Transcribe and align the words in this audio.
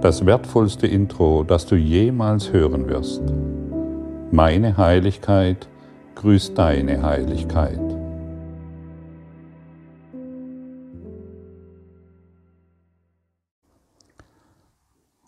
das 0.00 0.24
wertvollste 0.24 0.86
Intro, 0.86 1.42
das 1.42 1.66
du 1.66 1.74
jemals 1.74 2.52
hören 2.52 2.86
wirst. 2.88 3.22
Meine 4.30 4.76
Heiligkeit 4.76 5.68
grüßt 6.14 6.56
deine 6.56 7.02
Heiligkeit. 7.02 7.80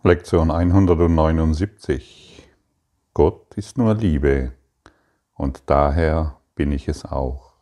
Lektion 0.05 0.51
179 0.53 2.49
Gott 3.13 3.55
ist 3.57 3.77
nur 3.77 3.95
Liebe 3.95 4.53
und 5.35 5.65
daher 5.67 6.37
bin 6.55 6.71
ich 6.71 6.87
es 6.87 7.05
auch. 7.05 7.55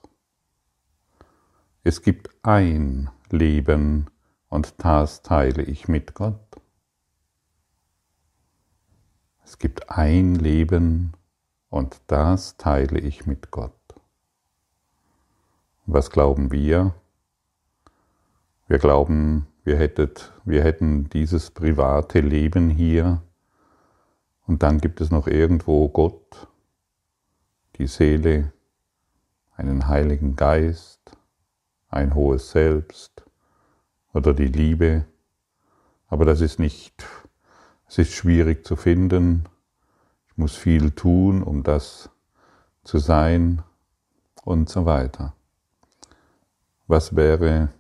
Es 1.85 2.03
gibt 2.03 2.29
ein 2.43 3.09
Leben 3.31 4.09
und 4.51 4.75
das 4.79 5.23
teile 5.23 5.63
ich 5.63 5.89
mit 5.89 6.15
Gott. 6.15 6.37
Es 9.49 9.59
gibt 9.59 9.89
ein 9.89 10.35
Leben 10.35 11.15
und 11.71 12.03
das 12.07 12.59
teile 12.59 12.99
ich 13.01 13.25
mit 13.25 13.51
Gott. 13.51 13.73
Was 15.87 16.11
glauben 16.11 16.53
wir? 16.53 16.93
Wir 18.67 18.77
glauben, 18.77 19.47
wir, 19.65 19.79
hättet, 19.79 20.35
wir 20.45 20.63
hätten 20.63 21.09
dieses 21.09 21.51
private 21.51 22.21
Leben 22.21 22.69
hier 22.69 23.23
und 24.47 24.63
dann 24.63 24.83
gibt 24.83 25.01
es 25.01 25.11
noch 25.11 25.27
irgendwo 25.27 25.89
Gott, 25.89 26.47
die 27.77 27.87
Seele, 27.87 28.53
einen 29.57 29.89
Heiligen 29.89 30.37
Geist, 30.37 31.01
ein 31.89 32.15
hohes 32.15 32.51
Selbst 32.51 33.25
oder 34.13 34.35
die 34.35 34.49
Liebe. 34.49 35.07
Aber 36.07 36.27
das 36.27 36.43
ist 36.43 36.59
nicht 36.59 37.03
es 37.89 37.99
ist 37.99 38.13
schwierig 38.13 38.67
zu 38.67 38.77
finden. 38.77 39.45
Ich 40.29 40.37
muss 40.37 40.55
viel 40.55 40.91
tun, 40.91 41.43
um 41.43 41.63
das 41.63 42.11
zu 42.85 42.99
sein 42.99 43.63
und 44.45 44.69
so 44.69 44.85
weiter. 44.85 45.33
Was 46.87 47.17
wäre, 47.17 47.71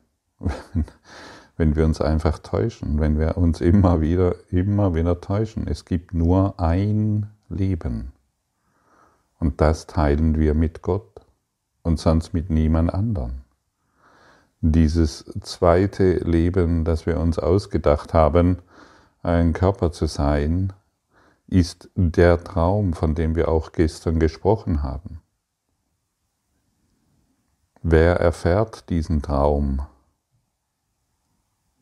wenn 1.56 1.76
wir 1.76 1.84
uns 1.84 2.00
einfach 2.00 2.38
täuschen, 2.38 3.00
wenn 3.00 3.18
wir 3.18 3.36
uns 3.36 3.60
immer 3.60 4.00
wieder, 4.00 4.34
immer 4.50 4.94
wieder 4.94 5.20
täuschen? 5.20 5.66
Es 5.68 5.84
gibt 5.84 6.14
nur 6.14 6.58
ein 6.58 7.30
Leben. 7.48 8.12
Und 9.38 9.60
das 9.60 9.86
teilen 9.86 10.38
wir 10.38 10.54
mit 10.54 10.82
Gott 10.82 11.20
und 11.82 11.98
sonst 11.98 12.32
mit 12.34 12.50
niemand 12.50 12.92
anderem. 12.92 13.42
Dieses 14.60 15.24
zweite 15.42 16.14
Leben, 16.18 16.84
das 16.84 17.06
wir 17.06 17.20
uns 17.20 17.38
ausgedacht 17.38 18.12
haben, 18.14 18.58
ein 19.22 19.52
Körper 19.52 19.92
zu 19.92 20.06
sein, 20.06 20.72
ist 21.46 21.90
der 21.94 22.42
Traum, 22.44 22.92
von 22.92 23.14
dem 23.14 23.34
wir 23.34 23.48
auch 23.48 23.72
gestern 23.72 24.18
gesprochen 24.18 24.82
haben. 24.82 25.20
Wer 27.82 28.16
erfährt 28.16 28.90
diesen 28.90 29.22
Traum? 29.22 29.86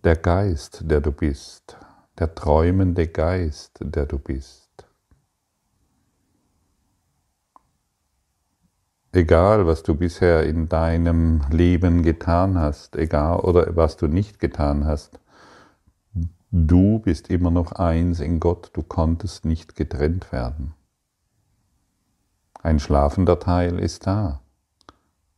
Der 0.04 0.16
Geist, 0.16 0.82
der 0.84 1.00
du 1.00 1.10
bist, 1.10 1.76
der 2.18 2.34
träumende 2.34 3.08
Geist, 3.08 3.78
der 3.80 4.06
du 4.06 4.18
bist. 4.18 4.66
Egal, 9.12 9.66
was 9.66 9.82
du 9.82 9.94
bisher 9.94 10.44
in 10.44 10.68
deinem 10.68 11.40
Leben 11.50 12.02
getan 12.02 12.58
hast, 12.58 12.96
egal 12.96 13.40
oder 13.40 13.74
was 13.74 13.96
du 13.96 14.06
nicht 14.06 14.38
getan 14.38 14.84
hast, 14.84 15.18
Du 16.58 17.00
bist 17.00 17.28
immer 17.28 17.50
noch 17.50 17.72
eins 17.72 18.18
in 18.20 18.40
Gott, 18.40 18.70
du 18.72 18.82
konntest 18.82 19.44
nicht 19.44 19.76
getrennt 19.76 20.32
werden. 20.32 20.72
Ein 22.62 22.78
schlafender 22.78 23.38
Teil 23.38 23.78
ist 23.78 24.06
da, 24.06 24.40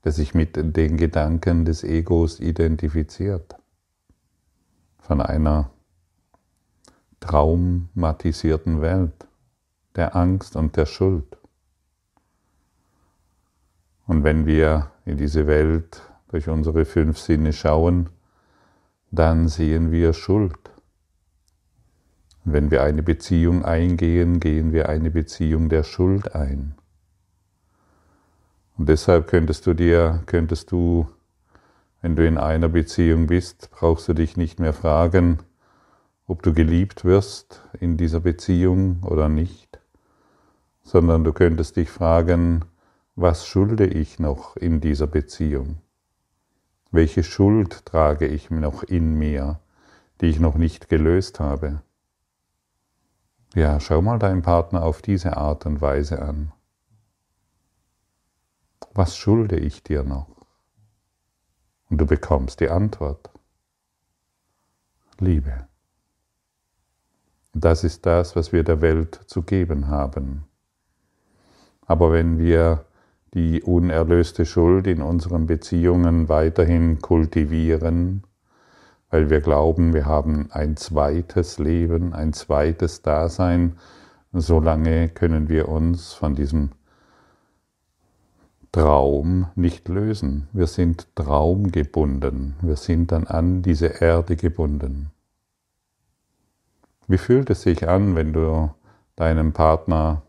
der 0.04 0.12
sich 0.12 0.34
mit 0.34 0.54
den 0.54 0.96
Gedanken 0.96 1.64
des 1.64 1.82
Egos 1.82 2.38
identifiziert, 2.38 3.56
von 5.00 5.20
einer 5.20 5.70
traumatisierten 7.18 8.80
Welt, 8.80 9.26
der 9.96 10.14
Angst 10.14 10.54
und 10.54 10.76
der 10.76 10.86
Schuld. 10.86 11.36
Und 14.06 14.22
wenn 14.22 14.46
wir 14.46 14.92
in 15.04 15.16
diese 15.16 15.48
Welt 15.48 16.00
durch 16.28 16.48
unsere 16.48 16.84
fünf 16.84 17.18
Sinne 17.18 17.52
schauen, 17.52 18.08
dann 19.10 19.48
sehen 19.48 19.90
wir 19.90 20.12
Schuld. 20.12 20.67
Und 22.48 22.54
wenn 22.54 22.70
wir 22.70 22.82
eine 22.82 23.02
Beziehung 23.02 23.62
eingehen, 23.62 24.40
gehen 24.40 24.72
wir 24.72 24.88
eine 24.88 25.10
Beziehung 25.10 25.68
der 25.68 25.82
Schuld 25.82 26.34
ein. 26.34 26.76
Und 28.78 28.88
deshalb 28.88 29.26
könntest 29.26 29.66
du 29.66 29.74
dir, 29.74 30.22
könntest 30.24 30.72
du, 30.72 31.06
wenn 32.00 32.16
du 32.16 32.26
in 32.26 32.38
einer 32.38 32.70
Beziehung 32.70 33.26
bist, 33.26 33.68
brauchst 33.70 34.08
du 34.08 34.14
dich 34.14 34.38
nicht 34.38 34.60
mehr 34.60 34.72
fragen, 34.72 35.40
ob 36.26 36.42
du 36.42 36.54
geliebt 36.54 37.04
wirst 37.04 37.60
in 37.80 37.98
dieser 37.98 38.20
Beziehung 38.20 39.02
oder 39.02 39.28
nicht, 39.28 39.78
sondern 40.82 41.24
du 41.24 41.34
könntest 41.34 41.76
dich 41.76 41.90
fragen, 41.90 42.64
was 43.14 43.46
schulde 43.46 43.84
ich 43.84 44.18
noch 44.18 44.56
in 44.56 44.80
dieser 44.80 45.06
Beziehung? 45.06 45.82
Welche 46.90 47.24
Schuld 47.24 47.84
trage 47.84 48.26
ich 48.26 48.48
noch 48.48 48.84
in 48.84 49.18
mir, 49.18 49.60
die 50.22 50.28
ich 50.28 50.40
noch 50.40 50.54
nicht 50.54 50.88
gelöst 50.88 51.40
habe? 51.40 51.82
Ja, 53.58 53.80
schau 53.80 54.00
mal 54.00 54.20
deinen 54.20 54.42
Partner 54.42 54.84
auf 54.84 55.02
diese 55.02 55.36
Art 55.36 55.66
und 55.66 55.80
Weise 55.80 56.22
an. 56.22 56.52
Was 58.94 59.16
schulde 59.16 59.56
ich 59.56 59.82
dir 59.82 60.04
noch? 60.04 60.28
Und 61.90 61.98
du 62.00 62.06
bekommst 62.06 62.60
die 62.60 62.68
Antwort. 62.68 63.30
Liebe. 65.18 65.66
Das 67.52 67.82
ist 67.82 68.06
das, 68.06 68.36
was 68.36 68.52
wir 68.52 68.62
der 68.62 68.80
Welt 68.80 69.22
zu 69.26 69.42
geben 69.42 69.88
haben. 69.88 70.44
Aber 71.84 72.12
wenn 72.12 72.38
wir 72.38 72.84
die 73.34 73.60
unerlöste 73.60 74.46
Schuld 74.46 74.86
in 74.86 75.02
unseren 75.02 75.46
Beziehungen 75.46 76.28
weiterhin 76.28 77.00
kultivieren, 77.00 78.22
weil 79.10 79.30
wir 79.30 79.40
glauben, 79.40 79.94
wir 79.94 80.06
haben 80.06 80.48
ein 80.50 80.76
zweites 80.76 81.58
Leben, 81.58 82.12
ein 82.12 82.32
zweites 82.32 83.02
Dasein. 83.02 83.76
Solange 84.32 85.08
können 85.08 85.48
wir 85.48 85.68
uns 85.68 86.12
von 86.12 86.34
diesem 86.34 86.70
Traum 88.72 89.46
nicht 89.54 89.88
lösen. 89.88 90.48
Wir 90.52 90.66
sind 90.66 91.08
traumgebunden. 91.16 92.56
Wir 92.60 92.76
sind 92.76 93.12
dann 93.12 93.26
an 93.26 93.62
diese 93.62 93.86
Erde 93.86 94.36
gebunden. 94.36 95.10
Wie 97.06 97.16
fühlt 97.16 97.48
es 97.48 97.62
sich 97.62 97.88
an, 97.88 98.14
wenn 98.14 98.34
du 98.34 98.70
deinem 99.16 99.54
Partner 99.54 100.22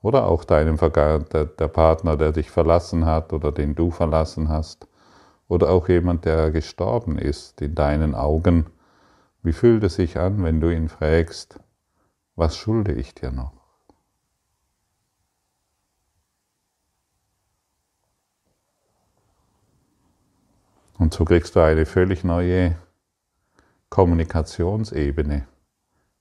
oder 0.00 0.28
auch 0.28 0.44
deinem 0.44 0.78
der 0.78 1.68
Partner, 1.68 2.16
der 2.16 2.30
dich 2.30 2.50
verlassen 2.50 3.04
hat 3.04 3.32
oder 3.32 3.50
den 3.50 3.74
du 3.74 3.90
verlassen 3.90 4.48
hast, 4.48 4.86
oder 5.54 5.70
auch 5.70 5.88
jemand, 5.88 6.24
der 6.24 6.50
gestorben 6.50 7.16
ist, 7.16 7.62
in 7.62 7.76
deinen 7.76 8.16
Augen, 8.16 8.66
wie 9.44 9.52
fühlt 9.52 9.84
es 9.84 9.94
sich 9.94 10.18
an, 10.18 10.42
wenn 10.42 10.60
du 10.60 10.68
ihn 10.68 10.88
fragst, 10.88 11.60
was 12.34 12.56
schulde 12.56 12.92
ich 12.92 13.14
dir 13.14 13.30
noch? 13.30 13.52
Und 20.98 21.14
so 21.14 21.24
kriegst 21.24 21.54
du 21.54 21.60
eine 21.60 21.86
völlig 21.86 22.24
neue 22.24 22.76
Kommunikationsebene, 23.90 25.46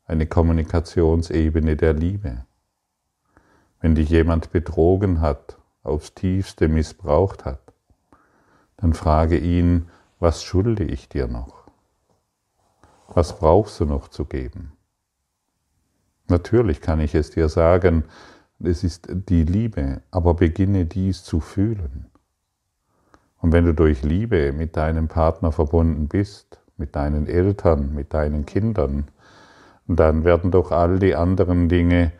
eine 0.06 0.28
Kommunikationsebene 0.28 1.76
der 1.76 1.94
Liebe. 1.94 2.46
Wenn 3.80 3.96
dich 3.96 4.10
jemand 4.10 4.52
betrogen 4.52 5.22
hat, 5.22 5.58
aufs 5.82 6.14
tiefste 6.14 6.68
missbraucht 6.68 7.46
hat, 7.46 7.63
dann 8.84 8.94
frage 8.94 9.38
ihn, 9.38 9.88
was 10.20 10.44
schulde 10.44 10.84
ich 10.84 11.08
dir 11.08 11.30
noch? 11.30 11.70
Was 13.08 13.40
brauchst 13.40 13.80
du 13.80 13.86
noch 13.86 14.10
zu 14.10 14.26
geben? 14.26 14.74
Natürlich 16.28 16.82
kann 16.82 17.00
ich 17.00 17.16
es 17.16 17.30
dir 17.30 17.48
sagen, 17.48 18.04
es 18.60 18.84
ist 18.84 19.08
die 19.10 19.46
Liebe, 19.46 20.02
aber 20.12 20.34
beginne 20.34 20.86
dies 20.86 21.24
zu 21.24 21.40
fühlen. 21.40 22.08
Und 23.40 23.54
wenn 23.54 23.64
du 23.64 23.74
durch 23.74 24.04
Liebe 24.04 24.52
mit 24.52 24.76
deinem 24.76 25.08
Partner 25.08 25.54
verbunden 25.54 26.10
bist, 26.10 26.60
mit 26.76 26.94
deinen 26.98 27.28
Eltern, 27.28 27.94
mit 27.94 28.14
deinen 28.14 28.46
Kindern, 28.46 29.08
dann 29.88 30.26
werden 30.26 30.52
doch 30.52 30.72
all 30.72 31.00
die 31.00 31.16
anderen 31.16 31.70
Dinge 31.70 32.12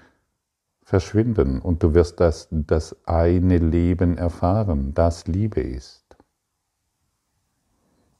verschwinden 0.82 1.60
und 1.60 1.84
du 1.84 1.94
wirst 1.94 2.22
das, 2.22 2.48
das 2.52 2.96
eine 3.06 3.58
Leben 3.58 4.18
erfahren, 4.18 4.94
das 4.94 5.28
Liebe 5.28 5.60
ist. 5.60 6.03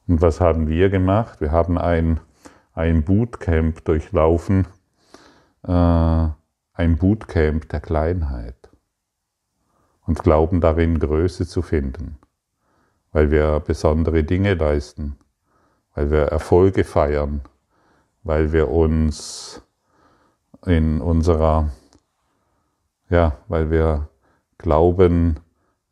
Und 0.06 0.20
was 0.20 0.40
haben 0.40 0.68
wir 0.68 0.90
gemacht? 0.90 1.40
Wir 1.40 1.50
haben 1.50 1.78
ein, 1.78 2.20
ein 2.74 3.04
Bootcamp 3.04 3.84
durchlaufen, 3.84 4.66
äh, 5.62 6.28
ein 6.74 6.96
Bootcamp 6.98 7.68
der 7.68 7.80
Kleinheit 7.80 8.70
und 10.06 10.18
glauben 10.18 10.60
darin 10.60 10.98
Größe 10.98 11.46
zu 11.46 11.62
finden, 11.62 12.18
weil 13.12 13.30
wir 13.30 13.60
besondere 13.60 14.24
Dinge 14.24 14.54
leisten, 14.54 15.16
weil 15.94 16.10
wir 16.10 16.24
Erfolge 16.24 16.84
feiern, 16.84 17.40
weil 18.22 18.52
wir 18.52 18.68
uns 18.70 19.62
in 20.66 21.00
unserer, 21.00 21.70
ja, 23.08 23.38
weil 23.48 23.70
wir 23.70 24.08
glauben, 24.58 25.40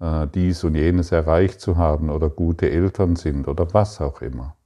äh, 0.02 0.26
dies 0.26 0.64
und 0.64 0.75
jenes 0.75 1.12
erreicht 1.12 1.60
zu 1.60 1.76
haben 1.76 2.10
oder 2.10 2.28
gute 2.28 2.70
Eltern 2.70 3.16
sind 3.16 3.46
oder 3.49 3.72
was 3.72 4.00
auch 4.00 4.20
immer. 4.20 4.56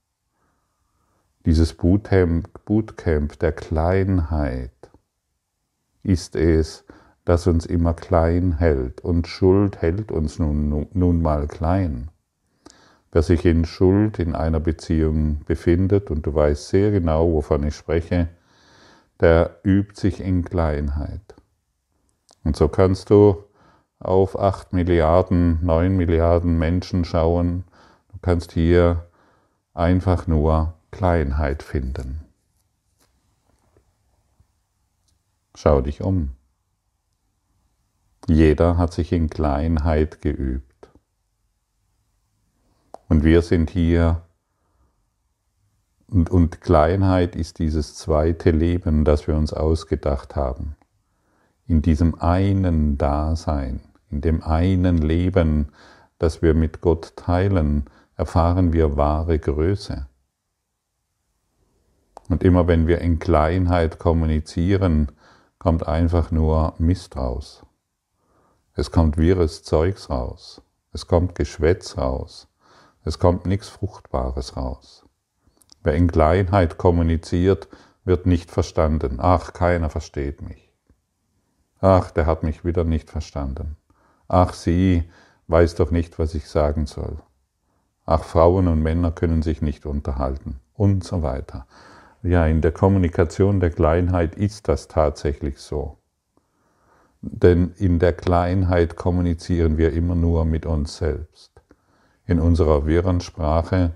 Dieses 1.45 1.73
Bootcamp, 1.75 2.49
Bootcamp 2.65 3.39
der 3.39 3.53
Kleinheit 3.53 4.71
ist 6.03 6.35
es, 6.35 6.83
das 7.23 7.45
uns 7.47 7.65
immer 7.65 7.93
klein 7.93 8.57
hält. 8.57 9.01
Und 9.01 9.27
Schuld 9.27 9.81
hält 9.81 10.11
uns 10.11 10.39
nun, 10.39 10.87
nun 10.93 11.21
mal 11.21 11.47
klein. 11.47 12.09
Wer 13.11 13.21
sich 13.21 13.45
in 13.45 13.65
Schuld 13.65 14.19
in 14.19 14.35
einer 14.35 14.59
Beziehung 14.59 15.41
befindet, 15.45 16.09
und 16.11 16.25
du 16.25 16.33
weißt 16.33 16.69
sehr 16.69 16.91
genau, 16.91 17.31
wovon 17.31 17.63
ich 17.63 17.75
spreche, 17.75 18.29
der 19.19 19.59
übt 19.63 19.99
sich 19.99 20.19
in 20.21 20.43
Kleinheit. 20.43 21.35
Und 22.43 22.55
so 22.55 22.67
kannst 22.67 23.09
du 23.09 23.43
auf 23.99 24.39
acht 24.39 24.73
Milliarden, 24.73 25.63
neun 25.65 25.95
Milliarden 25.95 26.57
Menschen 26.57 27.05
schauen. 27.05 27.63
Du 28.11 28.19
kannst 28.21 28.51
hier 28.51 29.07
einfach 29.73 30.27
nur 30.27 30.73
Kleinheit 30.91 31.63
finden. 31.63 32.21
Schau 35.55 35.81
dich 35.81 36.01
um. 36.01 36.31
Jeder 38.27 38.77
hat 38.77 38.93
sich 38.93 39.11
in 39.11 39.29
Kleinheit 39.29 40.21
geübt. 40.21 40.89
Und 43.07 43.23
wir 43.23 43.41
sind 43.41 43.69
hier, 43.69 44.21
und, 46.07 46.29
und 46.29 46.61
Kleinheit 46.61 47.35
ist 47.35 47.59
dieses 47.59 47.95
zweite 47.95 48.51
Leben, 48.51 49.05
das 49.05 49.27
wir 49.27 49.35
uns 49.35 49.53
ausgedacht 49.53 50.35
haben. 50.35 50.75
In 51.65 51.81
diesem 51.81 52.19
einen 52.19 52.97
Dasein, 52.97 53.81
in 54.09 54.21
dem 54.21 54.43
einen 54.43 54.97
Leben, 54.97 55.71
das 56.17 56.41
wir 56.41 56.53
mit 56.53 56.81
Gott 56.81 57.15
teilen, 57.15 57.85
erfahren 58.15 58.73
wir 58.73 58.97
wahre 58.97 59.37
Größe. 59.37 60.07
Und 62.29 62.43
immer 62.43 62.67
wenn 62.67 62.87
wir 62.87 62.99
in 62.99 63.19
Kleinheit 63.19 63.99
kommunizieren, 63.99 65.11
kommt 65.59 65.87
einfach 65.87 66.31
nur 66.31 66.73
Mist 66.77 67.15
raus. 67.15 67.65
Es 68.73 68.91
kommt 68.91 69.17
wirres 69.17 69.63
Zeugs 69.63 70.09
raus. 70.09 70.61
Es 70.91 71.07
kommt 71.07 71.35
Geschwätz 71.35 71.97
raus. 71.97 72.47
Es 73.03 73.19
kommt 73.19 73.45
nichts 73.45 73.69
Fruchtbares 73.69 74.57
raus. 74.57 75.05
Wer 75.83 75.95
in 75.95 76.11
Kleinheit 76.11 76.77
kommuniziert, 76.77 77.67
wird 78.03 78.25
nicht 78.25 78.51
verstanden. 78.51 79.17
Ach, 79.19 79.53
keiner 79.53 79.89
versteht 79.89 80.41
mich. 80.41 80.71
Ach, 81.79 82.11
der 82.11 82.25
hat 82.25 82.43
mich 82.43 82.65
wieder 82.65 82.83
nicht 82.83 83.09
verstanden. 83.09 83.77
Ach, 84.27 84.53
sie 84.53 85.03
weiß 85.47 85.75
doch 85.75 85.91
nicht, 85.91 86.19
was 86.19 86.35
ich 86.35 86.47
sagen 86.47 86.85
soll. 86.85 87.17
Ach, 88.05 88.23
Frauen 88.23 88.67
und 88.67 88.81
Männer 88.81 89.11
können 89.11 89.41
sich 89.41 89.61
nicht 89.61 89.85
unterhalten 89.85 90.59
und 90.73 91.03
so 91.03 91.21
weiter. 91.23 91.65
Ja, 92.23 92.45
in 92.45 92.61
der 92.61 92.71
Kommunikation 92.71 93.59
der 93.59 93.69
Kleinheit 93.69 94.35
ist 94.35 94.67
das 94.67 94.87
tatsächlich 94.87 95.59
so. 95.59 95.97
Denn 97.21 97.73
in 97.77 97.99
der 97.99 98.13
Kleinheit 98.13 98.95
kommunizieren 98.95 99.77
wir 99.77 99.93
immer 99.93 100.15
nur 100.15 100.45
mit 100.45 100.65
uns 100.65 100.97
selbst. 100.97 101.51
In 102.25 102.39
unserer 102.39 102.85
wirren 102.85 103.21
Sprache 103.21 103.91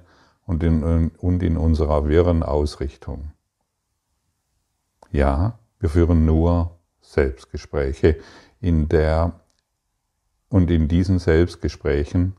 und 0.46 0.64
in, 0.64 1.12
und 1.18 1.44
in 1.44 1.58
unserer 1.58 2.08
wirren 2.08 2.44
Ausrichtung. 2.44 3.32
Ja, 5.12 5.60
wir 5.80 5.90
führen 5.90 6.26
nur 6.26 6.78
Selbstgespräche, 7.02 8.18
in 8.62 8.88
der 8.88 9.41
und 10.52 10.70
in 10.70 10.90
diesen 10.90 11.18
Selbstgesprächen 11.18 12.36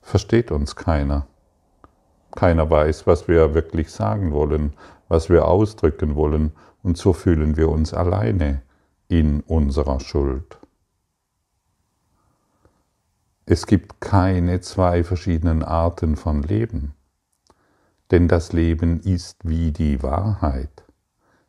versteht 0.00 0.52
uns 0.52 0.76
keiner. 0.76 1.26
Keiner 2.34 2.70
weiß, 2.70 3.06
was 3.06 3.28
wir 3.28 3.52
wirklich 3.52 3.90
sagen 3.90 4.32
wollen, 4.32 4.72
was 5.08 5.28
wir 5.28 5.46
ausdrücken 5.46 6.14
wollen, 6.14 6.52
und 6.82 6.96
so 6.96 7.12
fühlen 7.12 7.56
wir 7.56 7.68
uns 7.68 7.94
alleine 7.94 8.62
in 9.08 9.40
unserer 9.40 10.00
Schuld. 10.00 10.58
Es 13.44 13.66
gibt 13.66 14.00
keine 14.00 14.60
zwei 14.60 15.04
verschiedenen 15.04 15.62
Arten 15.62 16.16
von 16.16 16.42
Leben, 16.42 16.94
denn 18.10 18.26
das 18.28 18.52
Leben 18.52 19.00
ist 19.00 19.38
wie 19.44 19.72
die 19.72 20.02
Wahrheit. 20.02 20.84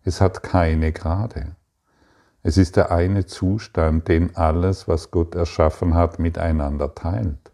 Es 0.04 0.22
hat 0.22 0.44
keine 0.44 0.92
Grade. 0.92 1.56
Es 2.46 2.58
ist 2.58 2.76
der 2.76 2.92
eine 2.92 3.26
Zustand, 3.26 4.10
den 4.10 4.36
alles, 4.36 4.88
was 4.90 5.12
Gott 5.12 5.34
erschaffen 5.34 5.94
hat, 5.94 6.20
miteinander 6.20 6.94
teilt. 6.94 7.52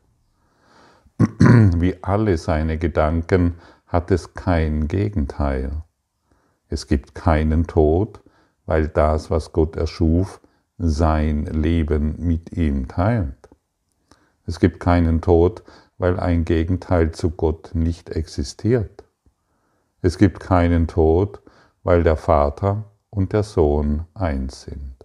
Wie 1.39 2.03
alle 2.03 2.39
seine 2.39 2.79
Gedanken 2.79 3.55
hat 3.85 4.09
es 4.09 4.33
kein 4.33 4.87
Gegenteil. 4.87 5.83
Es 6.69 6.87
gibt 6.87 7.13
keinen 7.13 7.67
Tod, 7.67 8.21
weil 8.65 8.87
das, 8.87 9.29
was 9.29 9.51
Gott 9.51 9.75
erschuf, 9.75 10.41
sein 10.79 11.45
Leben 11.45 12.15
mit 12.17 12.51
ihm 12.57 12.87
teilt. 12.87 13.49
Es 14.47 14.59
gibt 14.59 14.79
keinen 14.79 15.21
Tod, 15.21 15.63
weil 15.99 16.19
ein 16.19 16.45
Gegenteil 16.45 17.11
zu 17.11 17.29
Gott 17.29 17.71
nicht 17.73 18.09
existiert. 18.09 19.03
Es 20.01 20.17
gibt 20.17 20.39
keinen 20.39 20.87
Tod, 20.87 21.41
weil 21.83 22.01
der 22.01 22.15
Vater 22.15 22.85
und 23.09 23.33
der 23.33 23.43
Sohn 23.43 24.05
eins 24.13 24.61
sind. 24.61 24.95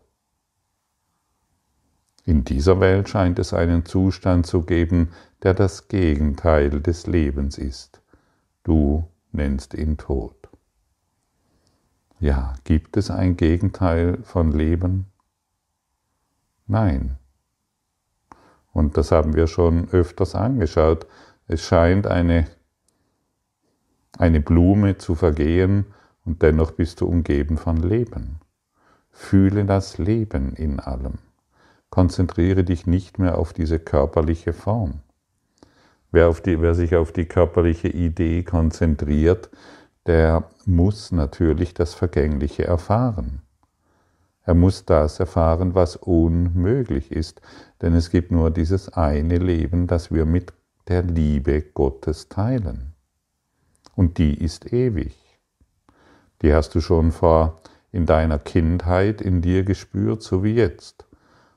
In 2.25 2.45
dieser 2.45 2.81
Welt 2.81 3.09
scheint 3.09 3.39
es 3.39 3.53
einen 3.53 3.85
Zustand 3.85 4.47
zu 4.47 4.63
geben, 4.63 5.11
der 5.43 5.53
das 5.53 5.89
Gegenteil 5.89 6.81
des 6.81 7.07
Lebens 7.07 7.59
ist. 7.59 8.01
Du 8.63 9.07
nennst 9.33 9.75
ihn 9.75 9.99
Tod. 9.99 10.35
Ja, 12.21 12.55
gibt 12.65 12.97
es 12.97 13.11
ein 13.11 13.37
Gegenteil 13.37 14.23
von 14.23 14.53
Leben? 14.53 15.07
Nein. 16.67 17.19
Und 18.73 18.97
das 18.97 19.13
haben 19.13 19.35
wir 19.35 19.47
schon 19.47 19.91
öfters 19.91 20.35
angeschaut. 20.35 21.07
Es 21.47 21.63
scheint 21.63 22.07
eine, 22.07 22.47
eine 24.17 24.41
Blume 24.41 24.97
zu 24.97 25.15
vergehen 25.15 25.85
und 26.25 26.43
dennoch 26.43 26.73
bist 26.73 27.01
du 27.01 27.07
umgeben 27.07 27.59
von 27.59 27.77
Leben. 27.77 28.41
Fühle 29.11 29.65
das 29.65 29.99
Leben 29.99 30.55
in 30.55 30.81
allem. 30.81 31.15
Konzentriere 31.91 32.65
dich 32.65 32.87
nicht 32.87 33.19
mehr 33.19 33.39
auf 33.39 33.53
diese 33.53 33.79
körperliche 33.79 34.53
Form. 34.53 35.01
Wer, 36.11 36.33
die, 36.33 36.61
wer 36.61 36.75
sich 36.75 36.97
auf 36.97 37.13
die 37.13 37.27
körperliche 37.27 37.89
Idee 37.89 38.43
konzentriert, 38.43 39.51
der 40.07 40.49
muss 40.67 41.13
natürlich 41.13 41.75
das 41.75 41.95
Vergängliche 41.95 42.65
erfahren. 42.65 43.43
Er 44.43 44.55
muss 44.55 44.85
das 44.85 45.21
erfahren, 45.21 45.75
was 45.75 45.97
unmöglich 45.97 47.11
ist, 47.11 47.41
denn 47.81 47.95
es 47.95 48.11
gibt 48.11 48.31
nur 48.31 48.51
dieses 48.51 48.91
eine 48.91 49.39
Leben, 49.39 49.87
das 49.87 50.13
wir 50.13 50.27
mit 50.27 50.53
der 50.89 51.03
Liebe 51.03 51.63
Gottes 51.63 52.29
teilen. 52.29 52.93
Und 53.97 54.19
die 54.19 54.35
ist 54.35 54.73
ewig. 54.73 55.24
Die 56.45 56.53
hast 56.53 56.75
du 56.75 56.83
schon 56.83 57.11
vor 57.11 57.63
in 57.91 58.05
deiner 58.05 58.39
Kindheit 58.39 59.23
in 59.23 59.41
dir 59.41 59.65
gespürt, 59.65 60.23
so 60.23 60.45
wie 60.45 60.53
jetzt. 60.53 61.07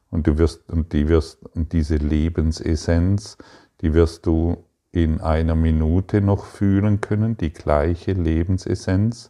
Und 0.09 0.27
du 0.27 0.37
wirst 0.37 0.71
und 0.71 0.93
die 0.93 1.09
wirst 1.09 1.45
und 1.57 1.73
diese 1.73 1.97
Lebensessenz, 1.97 3.37
die 3.81 3.93
wirst 3.93 4.25
du 4.25 4.63
in 4.93 5.19
einer 5.19 5.55
Minute 5.55 6.21
noch 6.21 6.45
fühlen 6.45 7.01
können, 7.01 7.35
die 7.35 7.51
gleiche 7.51 8.13
Lebensessenz 8.13 9.29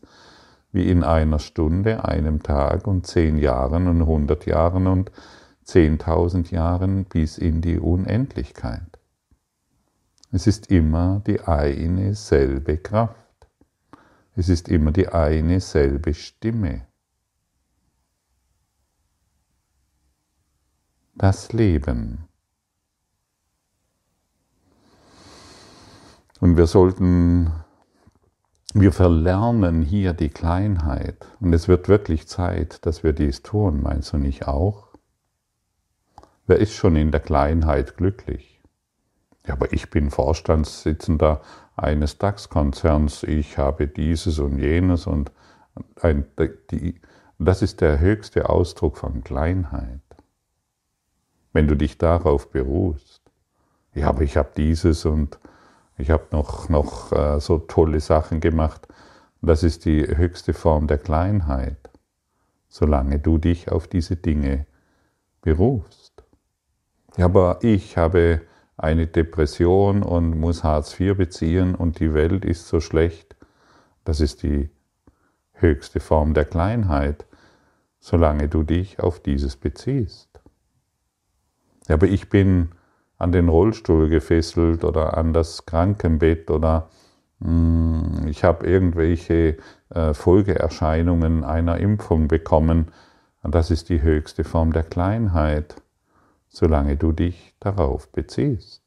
wie 0.73 0.91
in 0.91 1.03
einer 1.03 1.39
Stunde, 1.39 2.05
einem 2.05 2.43
Tag 2.43 2.85
und 2.85 3.07
zehn 3.07 3.39
Jahren 3.39 3.87
und 3.87 4.05
hundert 4.05 4.45
Jahren 4.45 4.85
und 4.85 5.11
zehntausend 5.63 6.51
Jahren 6.51 7.05
bis 7.05 7.39
in 7.39 7.61
die 7.61 7.79
Unendlichkeit. 7.79 8.99
Es 10.31 10.45
ist 10.45 10.69
immer 10.69 11.23
die 11.25 11.41
eine 11.41 12.13
selbe 12.13 12.77
Kraft. 12.77 13.26
Es 14.39 14.49
ist 14.49 14.69
immer 14.69 14.91
die 14.91 15.07
eine 15.07 15.59
selbe 15.59 16.13
Stimme. 16.13 16.85
Das 21.15 21.53
Leben. 21.53 22.27
Und 26.39 26.55
wir 26.55 26.67
sollten 26.67 27.51
Wir 28.75 28.91
verlernen 28.91 29.81
hier 29.81 30.13
die 30.13 30.29
Kleinheit 30.29 31.25
und 31.39 31.51
es 31.53 31.67
wird 31.67 31.87
wirklich 31.87 32.27
Zeit, 32.27 32.85
dass 32.85 33.03
wir 33.03 33.13
dies 33.13 33.41
tun, 33.41 33.81
meinst 33.81 34.13
du 34.13 34.17
nicht 34.19 34.47
auch? 34.47 34.89
Wer 36.45 36.59
ist 36.59 36.73
schon 36.73 36.95
in 36.95 37.09
der 37.11 37.21
Kleinheit 37.21 37.97
glücklich? 37.97 38.56
Ja, 39.47 39.53
aber 39.53 39.71
ich 39.71 39.89
bin 39.89 40.11
Vorstandssitzender 40.11 41.41
eines 41.77 42.17
DAX-Konzerns, 42.17 43.23
ich 43.23 43.57
habe 43.57 43.87
dieses 43.87 44.39
und 44.39 44.59
jenes 44.59 45.07
und 45.07 45.31
ein, 46.01 46.25
die, 46.69 46.99
das 47.39 47.61
ist 47.61 47.79
der 47.79 47.99
höchste 47.99 48.49
Ausdruck 48.49 48.97
von 48.97 49.23
Kleinheit. 49.23 50.01
Wenn 51.53 51.67
du 51.67 51.75
dich 51.75 51.97
darauf 51.97 52.51
beruhst, 52.51 53.21
ja, 53.93 54.09
aber 54.09 54.21
ich 54.21 54.35
habe 54.35 54.49
dieses 54.57 55.05
und 55.05 55.39
ich 55.97 56.11
habe 56.11 56.25
noch, 56.31 56.67
noch 56.67 57.11
äh, 57.13 57.39
so 57.39 57.57
tolle 57.57 58.01
Sachen 58.01 58.41
gemacht, 58.41 58.87
das 59.41 59.63
ist 59.63 59.85
die 59.85 60.05
höchste 60.05 60.53
Form 60.53 60.87
der 60.87 60.97
Kleinheit, 60.97 61.89
solange 62.67 63.19
du 63.19 63.37
dich 63.37 63.71
auf 63.71 63.87
diese 63.87 64.17
Dinge 64.17 64.65
berufst. 65.41 66.23
Ja, 67.15 67.25
aber 67.25 67.59
ich 67.61 67.97
habe 67.97 68.41
eine 68.77 69.07
Depression 69.07 70.03
und 70.03 70.39
muss 70.39 70.63
Hartz 70.63 70.97
IV 70.99 71.17
beziehen 71.17 71.75
und 71.75 71.99
die 71.99 72.13
Welt 72.13 72.45
ist 72.45 72.67
so 72.67 72.79
schlecht. 72.79 73.35
Das 74.05 74.21
ist 74.21 74.43
die 74.43 74.69
höchste 75.53 75.99
Form 75.99 76.33
der 76.33 76.45
Kleinheit, 76.45 77.25
solange 77.99 78.47
du 78.47 78.63
dich 78.63 78.99
auf 78.99 79.19
dieses 79.19 79.55
beziehst. 79.55 80.29
Ja, 81.87 81.95
aber 81.95 82.07
ich 82.07 82.29
bin 82.29 82.69
an 83.17 83.31
den 83.31 83.49
Rollstuhl 83.49 84.09
gefesselt 84.09 84.83
oder 84.83 85.17
an 85.17 85.33
das 85.33 85.65
Krankenbett 85.65 86.51
oder 86.51 86.89
mh, 87.39 87.47
hm, 87.49 88.27
ich 88.27 88.43
habe 88.43 88.67
irgendwelche 88.67 89.57
äh, 89.89 90.13
Folgeerscheinungen 90.13 91.43
einer 91.43 91.79
Impfung 91.79 92.27
bekommen. 92.27 92.91
Und 93.41 93.55
das 93.55 93.71
ist 93.71 93.89
die 93.89 94.01
höchste 94.01 94.43
Form 94.43 94.73
der 94.73 94.83
Kleinheit, 94.83 95.75
solange 96.57 96.97
du 96.97 97.11
dich 97.11 97.53
darauf 97.59 98.11
beziehst. 98.11 98.81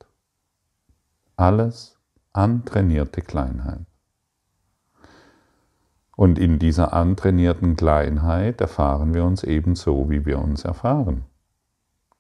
Alles 1.36 1.96
antrainierte 2.32 3.22
Kleinheit. 3.22 3.86
Und 6.16 6.36
in 6.36 6.58
dieser 6.58 6.92
antrainierten 6.92 7.76
Kleinheit 7.76 8.60
erfahren 8.60 9.14
wir 9.14 9.24
uns 9.24 9.44
ebenso, 9.44 10.10
wie 10.10 10.26
wir 10.26 10.40
uns 10.40 10.64
erfahren. 10.64 11.22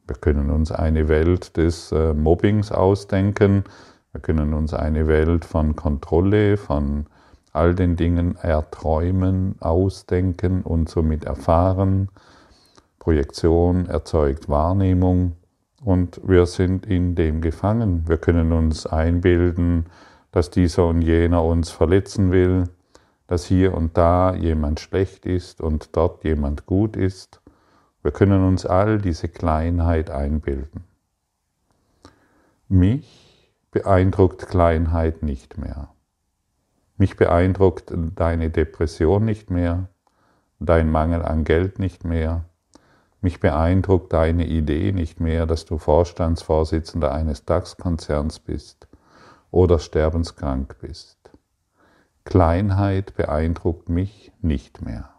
Wir 0.06 0.14
können 0.14 0.50
uns 0.50 0.70
eine 0.70 1.08
Welt 1.08 1.56
des 1.56 1.90
äh, 1.90 2.14
Mobbings 2.14 2.70
ausdenken, 2.70 3.64
wir 4.12 4.20
können 4.20 4.54
uns 4.54 4.72
eine 4.72 5.08
Welt 5.08 5.44
von 5.44 5.74
Kontrolle, 5.74 6.58
von 6.58 7.06
all 7.52 7.74
den 7.74 7.96
Dingen 7.96 8.36
erträumen, 8.36 9.56
ausdenken 9.60 10.62
und 10.62 10.88
somit 10.88 11.24
erfahren. 11.24 12.08
Projektion 13.00 13.86
erzeugt 13.86 14.48
Wahrnehmung 14.48 15.36
und 15.80 16.20
wir 16.22 16.46
sind 16.46 16.86
in 16.86 17.14
dem 17.14 17.40
gefangen. 17.40 18.04
Wir 18.06 18.18
können 18.18 18.52
uns 18.52 18.86
einbilden, 18.86 19.86
dass 20.32 20.50
dieser 20.50 20.86
und 20.86 21.02
jener 21.02 21.44
uns 21.44 21.70
verletzen 21.70 22.30
will 22.30 22.68
dass 23.30 23.44
hier 23.44 23.74
und 23.74 23.96
da 23.96 24.34
jemand 24.34 24.80
schlecht 24.80 25.24
ist 25.24 25.60
und 25.60 25.96
dort 25.96 26.24
jemand 26.24 26.66
gut 26.66 26.96
ist. 26.96 27.40
Wir 28.02 28.10
können 28.10 28.44
uns 28.44 28.66
all 28.66 28.98
diese 28.98 29.28
Kleinheit 29.28 30.10
einbilden. 30.10 30.82
Mich 32.66 33.54
beeindruckt 33.70 34.48
Kleinheit 34.48 35.22
nicht 35.22 35.58
mehr. 35.58 35.94
Mich 36.96 37.16
beeindruckt 37.16 37.94
deine 38.16 38.50
Depression 38.50 39.24
nicht 39.24 39.48
mehr, 39.48 39.88
dein 40.58 40.90
Mangel 40.90 41.22
an 41.22 41.44
Geld 41.44 41.78
nicht 41.78 42.04
mehr. 42.04 42.46
Mich 43.22 43.40
beeindruckt 43.40 44.12
deine 44.12 44.46
Idee 44.46 44.92
nicht 44.92 45.20
mehr, 45.20 45.46
dass 45.46 45.66
du 45.66 45.76
Vorstandsvorsitzender 45.76 47.12
eines 47.12 47.44
DAX-Konzerns 47.44 48.40
bist 48.40 48.88
oder 49.50 49.78
sterbenskrank 49.78 50.78
bist. 50.80 51.18
Kleinheit 52.24 53.14
beeindruckt 53.16 53.88
mich 53.88 54.32
nicht 54.40 54.82
mehr. 54.82 55.10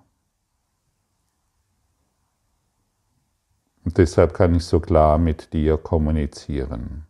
Und 3.83 3.97
deshalb 3.97 4.33
kann 4.33 4.55
ich 4.55 4.65
so 4.65 4.79
klar 4.79 5.17
mit 5.17 5.53
dir 5.53 5.77
kommunizieren. 5.77 7.05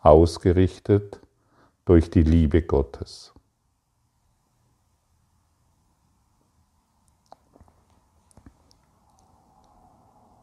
Ausgerichtet 0.00 1.20
durch 1.84 2.10
die 2.10 2.22
Liebe 2.22 2.62
Gottes. 2.62 3.32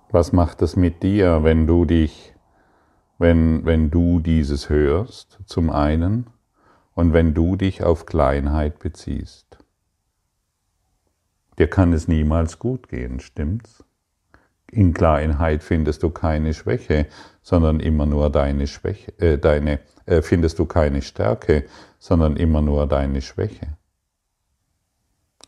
Was 0.09 0.31
macht 0.31 0.61
es 0.61 0.75
mit 0.75 1.03
dir, 1.03 1.43
wenn 1.43 1.67
du 1.67 1.85
dich, 1.85 2.33
wenn, 3.17 3.65
wenn 3.65 3.91
du 3.91 4.19
dieses 4.19 4.69
hörst, 4.69 5.39
zum 5.45 5.69
einen? 5.69 6.27
und 6.97 7.13
wenn 7.13 7.35
du 7.35 7.55
dich 7.55 7.83
auf 7.83 8.07
Kleinheit 8.07 8.79
beziehst. 8.79 9.59
Dir 11.59 11.69
kann 11.69 11.93
es 11.93 12.07
niemals 12.07 12.57
gut 12.57 12.89
gehen, 12.89 13.19
stimmt's? 13.19 13.83
In 14.71 14.95
Kleinheit 14.95 15.61
findest 15.61 16.01
du 16.01 16.09
keine 16.09 16.55
Schwäche, 16.55 17.05
sondern 17.43 17.79
immer 17.81 18.07
nur 18.07 18.31
deine 18.31 18.65
Schwäche, 18.65 19.13
äh, 19.19 19.37
deine, 19.37 19.79
äh, 20.07 20.23
findest 20.23 20.57
du 20.57 20.65
keine 20.65 21.03
Stärke, 21.03 21.65
sondern 21.99 22.35
immer 22.35 22.63
nur 22.63 22.87
deine 22.87 23.21
Schwäche. 23.21 23.77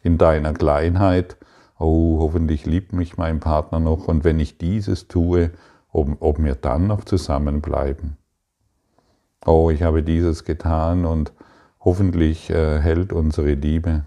In 0.03 0.19
deiner 0.19 0.53
Kleinheit, 0.53 1.35
oh, 1.79 2.19
hoffentlich 2.19 2.65
liebt 2.65 2.93
mich 2.93 3.17
mein 3.17 3.39
Partner 3.39 3.79
noch 3.79 4.07
und 4.07 4.23
wenn 4.23 4.39
ich 4.39 4.57
dieses 4.57 5.07
tue, 5.07 5.51
ob, 5.91 6.21
ob 6.21 6.37
wir 6.43 6.55
dann 6.55 6.87
noch 6.87 7.03
zusammenbleiben 7.03 8.17
oh, 9.45 9.69
ich 9.69 9.83
habe 9.83 10.03
dieses 10.03 10.43
getan 10.43 11.05
und 11.05 11.33
hoffentlich 11.79 12.49
äh, 12.49 12.79
hält 12.79 13.13
unsere 13.13 13.53
Liebe. 13.53 14.05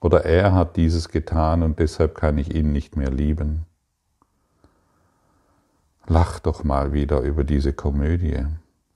Oder 0.00 0.24
er 0.24 0.52
hat 0.52 0.76
dieses 0.76 1.08
getan 1.08 1.62
und 1.62 1.78
deshalb 1.78 2.14
kann 2.14 2.38
ich 2.38 2.54
ihn 2.54 2.72
nicht 2.72 2.96
mehr 2.96 3.10
lieben. 3.10 3.66
Lach 6.06 6.40
doch 6.40 6.64
mal 6.64 6.92
wieder 6.92 7.20
über 7.20 7.44
diese 7.44 7.72
Komödie. 7.72 8.44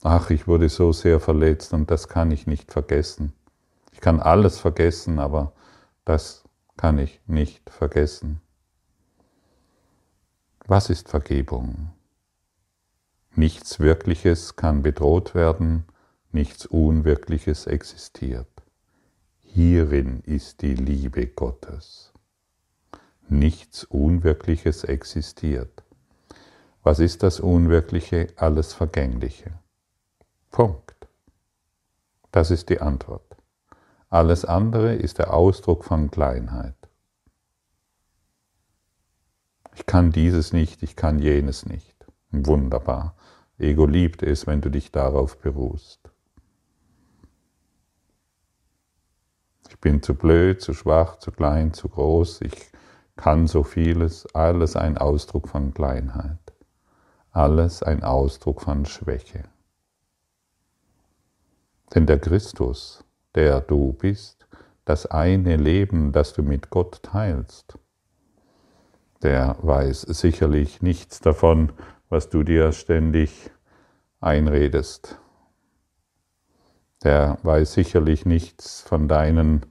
Ach, 0.03 0.29
ich 0.29 0.47
wurde 0.47 0.67
so 0.69 0.91
sehr 0.91 1.19
verletzt 1.19 1.73
und 1.73 1.89
das 1.89 2.09
kann 2.09 2.31
ich 2.31 2.45
nicht 2.45 2.71
vergessen. 2.71 3.31
Ich 3.93 4.01
kann 4.01 4.19
alles 4.19 4.59
vergessen, 4.59 5.17
aber 5.19 5.53
das 6.03 6.43
kann 6.77 6.99
ich 6.99 7.19
nicht 7.27 7.69
vergessen. 7.69 8.39
Was 10.65 10.89
ist 10.89 11.09
Vergebung? 11.09 11.91
Nichts 13.35 13.79
Wirkliches 13.79 14.55
kann 14.55 14.83
bedroht 14.83 15.35
werden, 15.35 15.85
nichts 16.31 16.65
Unwirkliches 16.65 17.67
existiert. 17.67 18.47
Hierin 19.41 20.21
ist 20.21 20.61
die 20.61 20.75
Liebe 20.75 21.27
Gottes. 21.27 22.13
Nichts 23.27 23.83
Unwirkliches 23.83 24.83
existiert. 24.83 25.83
Was 26.83 26.99
ist 26.99 27.23
das 27.23 27.39
Unwirkliche? 27.39 28.27
Alles 28.35 28.73
Vergängliche. 28.73 29.59
Punkt. 30.51 31.07
Das 32.31 32.51
ist 32.51 32.69
die 32.69 32.79
Antwort. 32.79 33.26
Alles 34.09 34.45
andere 34.45 34.95
ist 34.95 35.17
der 35.17 35.33
Ausdruck 35.33 35.83
von 35.83 36.09
Kleinheit. 36.09 36.75
Ich 39.75 39.85
kann 39.85 40.11
dieses 40.11 40.53
nicht, 40.53 40.81
ich 40.81 40.95
kann 40.95 41.19
jenes 41.19 41.65
nicht. 41.65 42.07
Wunderbar. 42.31 43.15
Ego 43.57 43.85
liebt 43.85 44.23
es, 44.23 44.47
wenn 44.47 44.61
du 44.61 44.69
dich 44.69 44.91
darauf 44.91 45.39
beruhst. 45.39 46.11
Ich 49.69 49.79
bin 49.79 50.01
zu 50.01 50.15
blöd, 50.15 50.61
zu 50.61 50.73
schwach, 50.73 51.19
zu 51.19 51.31
klein, 51.31 51.73
zu 51.73 51.89
groß, 51.89 52.41
ich 52.41 52.71
kann 53.17 53.47
so 53.47 53.63
vieles, 53.63 54.25
alles 54.33 54.75
ein 54.75 54.97
Ausdruck 54.97 55.49
von 55.49 55.73
Kleinheit, 55.73 56.39
alles 57.31 57.83
ein 57.83 58.03
Ausdruck 58.03 58.61
von 58.61 58.85
Schwäche. 58.85 59.43
Denn 61.93 62.05
der 62.05 62.19
Christus, 62.19 63.03
der 63.37 63.61
du 63.61 63.93
bist, 63.93 64.47
das 64.83 65.05
eine 65.05 65.57
Leben, 65.57 66.11
das 66.11 66.33
du 66.33 66.41
mit 66.41 66.71
Gott 66.71 67.03
teilst, 67.03 67.77
der 69.21 69.57
weiß 69.61 70.01
sicherlich 70.01 70.81
nichts 70.81 71.19
davon, 71.19 71.71
was 72.09 72.29
du 72.29 72.41
dir 72.41 72.71
ständig 72.71 73.51
einredest. 74.19 75.19
Der 77.03 77.37
weiß 77.43 77.73
sicherlich 77.73 78.25
nichts 78.25 78.81
von 78.81 79.07
deinen 79.07 79.67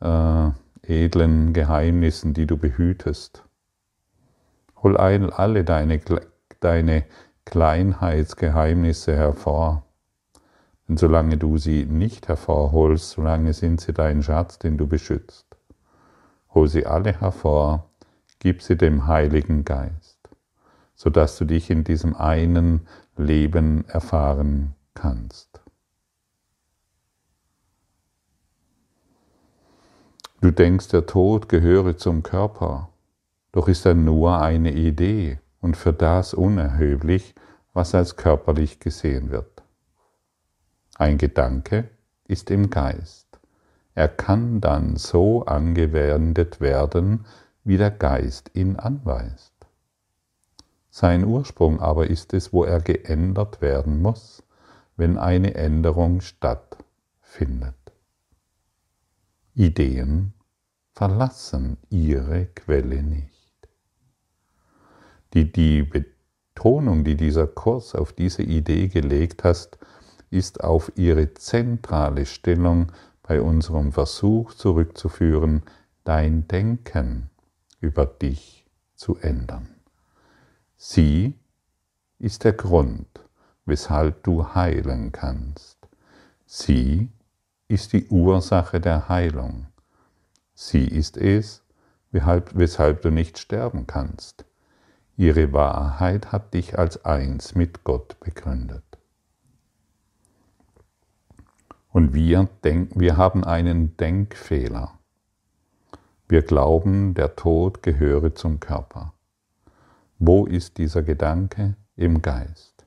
äh, 0.00 0.50
edlen 0.82 1.52
Geheimnissen, 1.54 2.34
die 2.34 2.46
du 2.46 2.56
behütest. 2.56 3.42
Hol 4.80 4.96
alle 4.96 5.64
deine, 5.64 6.00
deine 6.60 7.04
Kleinheitsgeheimnisse 7.46 9.16
hervor. 9.16 9.87
Denn 10.88 10.96
solange 10.96 11.36
du 11.36 11.58
sie 11.58 11.84
nicht 11.84 12.28
hervorholst, 12.28 13.10
solange 13.10 13.52
sind 13.52 13.80
sie 13.80 13.92
dein 13.92 14.22
Schatz, 14.22 14.58
den 14.58 14.78
du 14.78 14.86
beschützt. 14.86 15.46
Hol 16.54 16.66
sie 16.66 16.86
alle 16.86 17.20
hervor, 17.20 17.90
gib 18.38 18.62
sie 18.62 18.76
dem 18.76 19.06
Heiligen 19.06 19.64
Geist, 19.64 20.18
sodass 20.94 21.36
du 21.36 21.44
dich 21.44 21.70
in 21.70 21.84
diesem 21.84 22.16
einen 22.16 22.86
Leben 23.16 23.86
erfahren 23.88 24.74
kannst. 24.94 25.60
Du 30.40 30.52
denkst, 30.52 30.88
der 30.88 31.04
Tod 31.04 31.48
gehöre 31.48 31.96
zum 31.96 32.22
Körper, 32.22 32.88
doch 33.52 33.66
ist 33.66 33.84
er 33.84 33.94
nur 33.94 34.40
eine 34.40 34.72
Idee 34.72 35.40
und 35.60 35.76
für 35.76 35.92
das 35.92 36.32
unerheblich, 36.32 37.34
was 37.74 37.94
als 37.94 38.16
körperlich 38.16 38.78
gesehen 38.78 39.30
wird. 39.30 39.57
Ein 41.00 41.16
Gedanke 41.16 41.88
ist 42.26 42.50
im 42.50 42.70
Geist. 42.70 43.38
Er 43.94 44.08
kann 44.08 44.60
dann 44.60 44.96
so 44.96 45.46
angewendet 45.46 46.60
werden, 46.60 47.24
wie 47.62 47.76
der 47.76 47.92
Geist 47.92 48.50
ihn 48.54 48.74
anweist. 48.74 49.54
Sein 50.90 51.24
Ursprung 51.24 51.78
aber 51.78 52.08
ist 52.08 52.34
es, 52.34 52.52
wo 52.52 52.64
er 52.64 52.80
geändert 52.80 53.60
werden 53.60 54.02
muss, 54.02 54.42
wenn 54.96 55.18
eine 55.18 55.54
Änderung 55.54 56.20
stattfindet. 56.20 57.76
Ideen 59.54 60.32
verlassen 60.94 61.76
ihre 61.90 62.46
Quelle 62.46 63.04
nicht. 63.04 63.68
Die, 65.32 65.52
die 65.52 65.84
Betonung, 65.84 67.04
die 67.04 67.16
dieser 67.16 67.46
Kurs 67.46 67.94
auf 67.94 68.12
diese 68.12 68.42
Idee 68.42 68.88
gelegt 68.88 69.44
hast, 69.44 69.78
ist 70.30 70.62
auf 70.62 70.92
ihre 70.96 71.34
zentrale 71.34 72.26
Stellung 72.26 72.92
bei 73.22 73.40
unserem 73.40 73.92
Versuch 73.92 74.54
zurückzuführen, 74.54 75.62
dein 76.04 76.48
Denken 76.48 77.30
über 77.80 78.06
dich 78.06 78.66
zu 78.94 79.16
ändern. 79.16 79.68
Sie 80.76 81.34
ist 82.18 82.44
der 82.44 82.52
Grund, 82.52 83.06
weshalb 83.66 84.22
du 84.22 84.54
heilen 84.54 85.12
kannst. 85.12 85.76
Sie 86.46 87.10
ist 87.68 87.92
die 87.92 88.06
Ursache 88.08 88.80
der 88.80 89.08
Heilung. 89.08 89.66
Sie 90.54 90.86
ist 90.86 91.16
es, 91.16 91.62
weshalb 92.10 93.02
du 93.02 93.10
nicht 93.10 93.38
sterben 93.38 93.86
kannst. 93.86 94.46
Ihre 95.16 95.52
Wahrheit 95.52 96.32
hat 96.32 96.54
dich 96.54 96.78
als 96.78 97.04
eins 97.04 97.54
mit 97.54 97.84
Gott 97.84 98.18
begründet. 98.20 98.87
Und 101.90 102.14
wir, 102.14 102.48
denken, 102.64 103.00
wir 103.00 103.16
haben 103.16 103.44
einen 103.44 103.96
Denkfehler. 103.96 104.98
Wir 106.28 106.42
glauben, 106.42 107.14
der 107.14 107.36
Tod 107.36 107.82
gehöre 107.82 108.34
zum 108.34 108.60
Körper. 108.60 109.14
Wo 110.18 110.46
ist 110.46 110.78
dieser 110.78 111.02
Gedanke? 111.02 111.76
Im 111.96 112.22
Geist. 112.22 112.86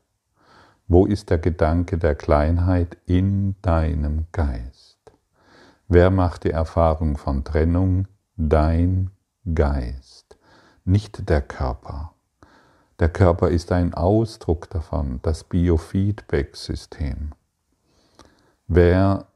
Wo 0.87 1.05
ist 1.05 1.29
der 1.29 1.37
Gedanke 1.37 1.97
der 1.97 2.15
Kleinheit? 2.15 2.97
In 3.05 3.55
deinem 3.61 4.27
Geist. 4.31 4.99
Wer 5.87 6.09
macht 6.09 6.43
die 6.43 6.51
Erfahrung 6.51 7.17
von 7.17 7.43
Trennung? 7.43 8.07
Dein 8.37 9.11
Geist, 9.55 10.37
nicht 10.85 11.27
der 11.29 11.41
Körper. 11.41 12.13
Der 12.99 13.09
Körper 13.09 13.49
ist 13.49 13.71
ein 13.71 13.93
Ausdruck 13.93 14.69
davon, 14.69 15.19
das 15.23 15.43
Biofeedback-System. 15.43 17.31
Wer 18.67 19.27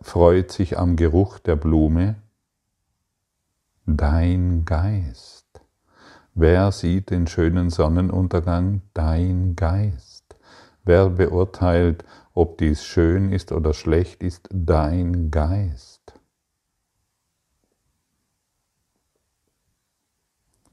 freut 0.00 0.52
sich 0.52 0.78
am 0.78 0.96
Geruch 0.96 1.38
der 1.38 1.56
Blume? 1.56 2.16
Dein 3.86 4.64
Geist. 4.64 5.46
Wer 6.34 6.72
sieht 6.72 7.10
den 7.10 7.26
schönen 7.26 7.70
Sonnenuntergang? 7.70 8.82
Dein 8.94 9.56
Geist. 9.56 10.36
Wer 10.84 11.10
beurteilt, 11.10 12.04
ob 12.32 12.58
dies 12.58 12.84
schön 12.84 13.32
ist 13.32 13.50
oder 13.50 13.74
schlecht 13.74 14.22
ist? 14.22 14.48
Dein 14.52 15.30
Geist. 15.30 16.14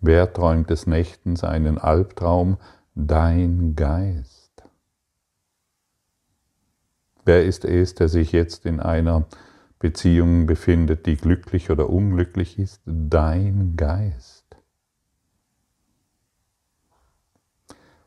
Wer 0.02 0.32
träumt 0.32 0.70
des 0.70 0.86
Nächtens 0.86 1.44
einen 1.44 1.80
Albtraum? 1.80 2.58
Dein 2.94 3.76
Geist. 3.76 4.35
Wer 7.26 7.44
ist 7.44 7.66
es, 7.66 7.96
der 7.96 8.08
sich 8.08 8.32
jetzt 8.32 8.68
in 8.68 8.80
einer 8.80 9.26
Beziehung 9.80 10.46
befindet, 10.46 11.08
die 11.08 11.18
glücklich 11.18 11.72
oder 11.72 11.90
unglücklich 11.90 12.60
ist? 12.60 12.82
Dein 12.86 13.76
Geist. 13.76 14.46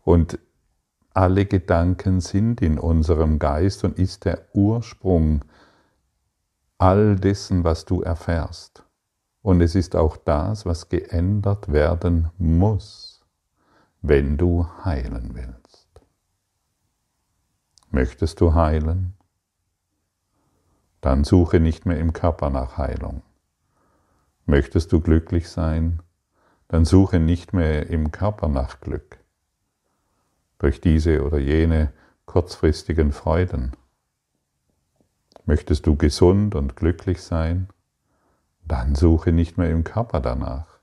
Und 0.05 0.39
alle 1.13 1.47
Gedanken 1.47 2.21
sind 2.21 2.63
in 2.63 2.79
unserem 2.79 3.41
Geist 3.41 3.83
und 3.83 3.99
ist 3.99 4.25
der 4.25 4.47
Ursprung 4.55 5.45
all 6.79 7.17
dessen, 7.17 7.65
was 7.65 7.85
du 7.85 8.03
erfährst. 8.03 8.85
Und 9.43 9.61
es 9.61 9.75
ist 9.75 9.97
auch 9.97 10.17
das, 10.17 10.65
was 10.65 10.89
geändert 10.89 11.73
werden 11.73 12.31
muss, 12.39 13.27
wenn 14.01 14.37
du 14.37 14.67
heilen 14.85 15.35
willst. 15.35 15.58
Möchtest 17.91 18.43
du 18.43 18.53
heilen? 18.53 19.15
Dann 21.01 21.25
suche 21.25 21.59
nicht 21.59 21.87
mehr 21.87 21.99
im 21.99 22.13
Körper 22.13 22.51
nach 22.51 22.77
Heilung. 22.77 23.23
Möchtest 24.45 24.93
du 24.93 25.01
glücklich 25.01 25.49
sein? 25.49 26.03
Dann 26.69 26.85
suche 26.85 27.19
nicht 27.19 27.55
mehr 27.55 27.89
im 27.89 28.13
Körper 28.13 28.49
nach 28.49 28.81
Glück. 28.81 29.19
Durch 30.59 30.83
diese 30.83 31.25
oder 31.25 31.39
jene 31.39 31.93
kurzfristigen 32.27 33.11
Freuden. 33.11 33.73
Möchtest 35.47 35.87
du 35.87 35.97
gesund 35.97 36.55
und 36.55 36.77
glücklich 36.77 37.23
sein? 37.23 37.69
Dann 38.67 38.97
suche 38.97 39.33
nicht 39.33 39.57
mehr 39.57 39.71
im 39.71 39.83
Körper 39.83 40.21
danach. 40.21 40.79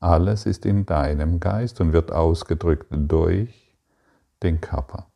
Alles 0.00 0.46
ist 0.46 0.66
in 0.66 0.86
deinem 0.86 1.38
Geist 1.38 1.80
und 1.80 1.92
wird 1.92 2.10
ausgedrückt 2.10 2.88
durch 2.90 3.76
den 4.42 4.60
Körper. 4.60 5.11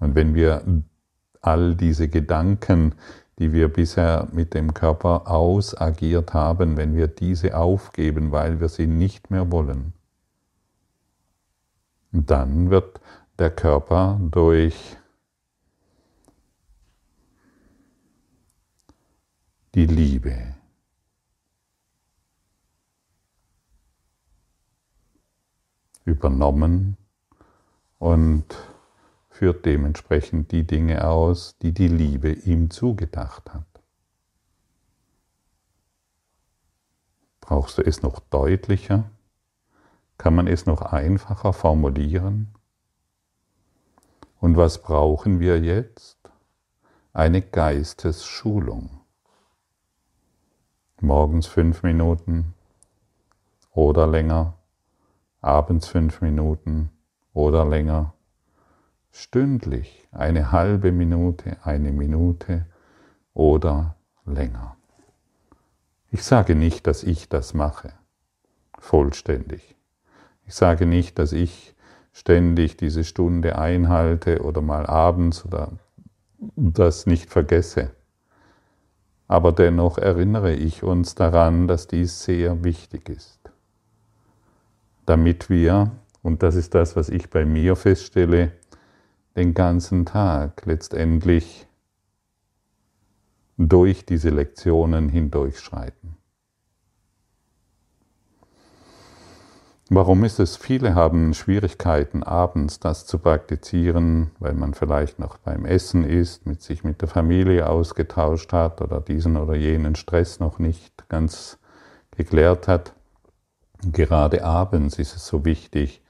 Und 0.00 0.14
wenn 0.14 0.34
wir 0.34 0.64
all 1.40 1.76
diese 1.76 2.08
Gedanken, 2.08 2.94
die 3.38 3.52
wir 3.52 3.72
bisher 3.72 4.28
mit 4.32 4.54
dem 4.54 4.74
Körper 4.74 5.30
ausagiert 5.30 6.34
haben, 6.34 6.76
wenn 6.76 6.96
wir 6.96 7.06
diese 7.06 7.56
aufgeben, 7.56 8.32
weil 8.32 8.60
wir 8.60 8.68
sie 8.68 8.86
nicht 8.86 9.30
mehr 9.30 9.50
wollen, 9.52 9.92
dann 12.12 12.70
wird 12.70 13.00
der 13.38 13.50
Körper 13.50 14.18
durch 14.30 14.96
die 19.74 19.86
Liebe 19.86 20.54
übernommen 26.04 26.96
und 27.98 28.44
führt 29.40 29.64
dementsprechend 29.64 30.52
die 30.52 30.66
Dinge 30.66 31.08
aus, 31.08 31.56
die 31.62 31.72
die 31.72 31.88
Liebe 31.88 32.30
ihm 32.30 32.68
zugedacht 32.68 33.54
hat. 33.54 33.64
Brauchst 37.40 37.78
du 37.78 37.82
es 37.82 38.02
noch 38.02 38.20
deutlicher? 38.20 39.08
Kann 40.18 40.34
man 40.34 40.46
es 40.46 40.66
noch 40.66 40.82
einfacher 40.82 41.54
formulieren? 41.54 42.48
Und 44.40 44.58
was 44.58 44.82
brauchen 44.82 45.40
wir 45.40 45.58
jetzt? 45.58 46.18
Eine 47.14 47.40
Geistesschulung. 47.40 49.00
Morgens 51.00 51.46
fünf 51.46 51.82
Minuten 51.82 52.52
oder 53.72 54.06
länger, 54.06 54.58
abends 55.40 55.88
fünf 55.88 56.20
Minuten 56.20 56.90
oder 57.32 57.64
länger 57.64 58.12
stündlich 59.10 60.08
eine 60.12 60.52
halbe 60.52 60.92
Minute, 60.92 61.56
eine 61.62 61.92
Minute 61.92 62.66
oder 63.34 63.96
länger. 64.24 64.76
Ich 66.10 66.24
sage 66.24 66.54
nicht, 66.54 66.86
dass 66.86 67.02
ich 67.02 67.28
das 67.28 67.54
mache, 67.54 67.92
vollständig. 68.78 69.76
Ich 70.46 70.54
sage 70.54 70.86
nicht, 70.86 71.18
dass 71.18 71.32
ich 71.32 71.74
ständig 72.12 72.76
diese 72.76 73.04
Stunde 73.04 73.56
einhalte 73.56 74.42
oder 74.42 74.60
mal 74.60 74.86
abends 74.86 75.44
oder 75.44 75.72
das 76.56 77.06
nicht 77.06 77.30
vergesse. 77.30 77.90
Aber 79.28 79.52
dennoch 79.52 79.98
erinnere 79.98 80.52
ich 80.52 80.82
uns 80.82 81.14
daran, 81.14 81.68
dass 81.68 81.86
dies 81.86 82.24
sehr 82.24 82.64
wichtig 82.64 83.08
ist, 83.08 83.38
damit 85.06 85.48
wir, 85.48 85.92
und 86.22 86.42
das 86.42 86.56
ist 86.56 86.74
das, 86.74 86.96
was 86.96 87.08
ich 87.08 87.30
bei 87.30 87.44
mir 87.44 87.76
feststelle, 87.76 88.50
den 89.36 89.54
ganzen 89.54 90.06
Tag 90.06 90.66
letztendlich 90.66 91.66
durch 93.56 94.06
diese 94.06 94.30
Lektionen 94.30 95.08
hindurchschreiten. 95.08 96.16
Warum 99.92 100.22
ist 100.22 100.38
es? 100.38 100.56
Viele 100.56 100.94
haben 100.94 101.34
Schwierigkeiten, 101.34 102.22
abends 102.22 102.78
das 102.78 103.06
zu 103.06 103.18
praktizieren, 103.18 104.30
weil 104.38 104.54
man 104.54 104.72
vielleicht 104.72 105.18
noch 105.18 105.38
beim 105.38 105.64
Essen 105.66 106.04
ist, 106.04 106.46
mit 106.46 106.62
sich 106.62 106.84
mit 106.84 107.00
der 107.02 107.08
Familie 107.08 107.68
ausgetauscht 107.68 108.52
hat 108.52 108.80
oder 108.82 109.00
diesen 109.00 109.36
oder 109.36 109.56
jenen 109.56 109.96
Stress 109.96 110.38
noch 110.38 110.60
nicht 110.60 111.08
ganz 111.08 111.58
geklärt 112.16 112.68
hat. 112.68 112.94
Gerade 113.82 114.44
abends 114.44 114.96
ist 115.00 115.16
es 115.16 115.26
so 115.26 115.44
wichtig, 115.44 116.02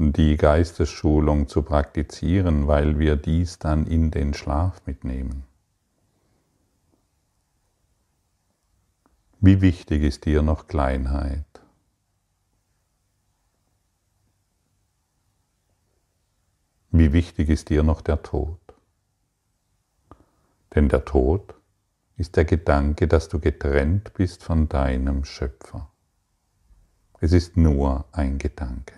die 0.00 0.36
Geistesschulung 0.36 1.48
zu 1.48 1.62
praktizieren, 1.62 2.68
weil 2.68 3.00
wir 3.00 3.16
dies 3.16 3.58
dann 3.58 3.84
in 3.84 4.12
den 4.12 4.32
Schlaf 4.32 4.80
mitnehmen. 4.86 5.42
Wie 9.40 9.60
wichtig 9.60 10.04
ist 10.04 10.24
dir 10.24 10.42
noch 10.42 10.68
Kleinheit? 10.68 11.44
Wie 16.92 17.12
wichtig 17.12 17.48
ist 17.48 17.68
dir 17.68 17.82
noch 17.82 18.00
der 18.00 18.22
Tod? 18.22 18.60
Denn 20.76 20.88
der 20.88 21.06
Tod 21.06 21.54
ist 22.16 22.36
der 22.36 22.44
Gedanke, 22.44 23.08
dass 23.08 23.28
du 23.28 23.40
getrennt 23.40 24.14
bist 24.14 24.44
von 24.44 24.68
deinem 24.68 25.24
Schöpfer. 25.24 25.90
Es 27.18 27.32
ist 27.32 27.56
nur 27.56 28.04
ein 28.12 28.38
Gedanke. 28.38 28.94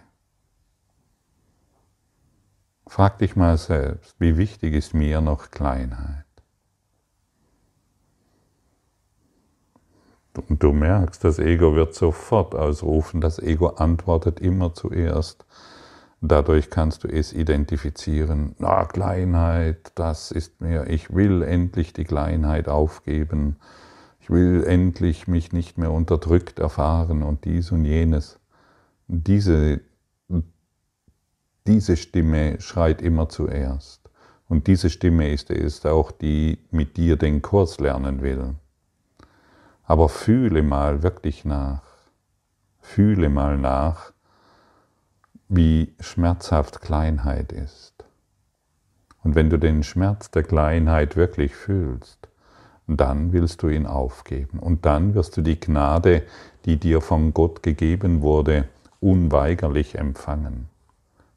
Frag 2.90 3.18
dich 3.18 3.37
mal 3.37 3.57
selbst, 3.57 4.16
wie 4.18 4.37
wichtig 4.37 4.74
ist 4.74 4.94
mir 4.94 5.20
noch 5.20 5.53
Kleinheit? 5.53 6.24
Und 10.48 10.61
du 10.61 10.72
merkst, 10.72 11.22
das 11.22 11.38
Ego 11.38 11.76
wird 11.76 11.94
sofort 11.94 12.57
ausrufen, 12.57 13.20
das 13.20 13.38
Ego 13.38 13.68
antwortet 13.68 14.40
immer 14.40 14.74
zuerst 14.74 15.46
Dadurch 16.20 16.68
kannst 16.68 17.05
du 17.05 17.09
es 17.09 17.33
identifizieren. 17.33 18.57
Na, 18.59 18.85
Kleinheit, 18.85 19.92
das 19.94 20.33
ist 20.33 20.61
mir, 20.61 20.88
ich 20.88 21.14
will 21.14 21.42
endlich 21.42 21.92
die 21.92 22.05
Kleinheit 22.05 22.68
aufgeben. 22.68 23.57
Ich 24.20 24.31
will 24.31 24.64
endlich 24.64 25.29
mich 25.29 25.53
nicht 25.53 25.79
mehr 25.79 25.92
unterdrückt 25.92 26.59
erfahren 26.59 27.22
und 27.22 27.44
dies 27.44 27.70
und 27.70 27.85
jenes. 27.85 28.40
Diese, 29.07 29.81
diese 31.66 31.96
Stimme 31.96 32.60
schreit 32.60 33.02
immer 33.02 33.28
zuerst. 33.28 34.00
Und 34.48 34.66
diese 34.66 34.90
Stimme 34.90 35.30
ist 35.30 35.50
es 35.50 35.86
auch, 35.86 36.10
die 36.10 36.58
mit 36.70 36.96
dir 36.96 37.16
den 37.16 37.40
Kurs 37.40 37.78
lernen 37.78 38.20
will. 38.22 38.54
Aber 39.84 40.08
fühle 40.08 40.62
mal 40.62 41.02
wirklich 41.02 41.44
nach. 41.44 41.82
Fühle 42.80 43.28
mal 43.28 43.56
nach, 43.58 44.12
wie 45.48 45.94
schmerzhaft 46.00 46.80
Kleinheit 46.80 47.52
ist. 47.52 47.92
Und 49.22 49.34
wenn 49.34 49.50
du 49.50 49.58
den 49.58 49.82
Schmerz 49.82 50.30
der 50.30 50.42
Kleinheit 50.42 51.14
wirklich 51.14 51.54
fühlst, 51.54 52.28
dann 52.86 53.32
willst 53.32 53.62
du 53.62 53.68
ihn 53.68 53.86
aufgeben. 53.86 54.58
Und 54.58 54.86
dann 54.86 55.14
wirst 55.14 55.36
du 55.36 55.42
die 55.42 55.60
Gnade, 55.60 56.22
die 56.64 56.76
dir 56.76 57.00
von 57.00 57.32
Gott 57.34 57.62
gegeben 57.62 58.22
wurde, 58.22 58.68
unweigerlich 59.00 59.96
empfangen. 59.96 60.68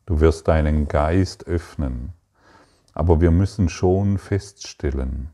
Du 0.05 0.19
wirst 0.19 0.47
deinen 0.47 0.87
Geist 0.87 1.47
öffnen. 1.47 2.13
Aber 2.93 3.21
wir 3.21 3.31
müssen 3.31 3.69
schon 3.69 4.17
feststellen, 4.17 5.29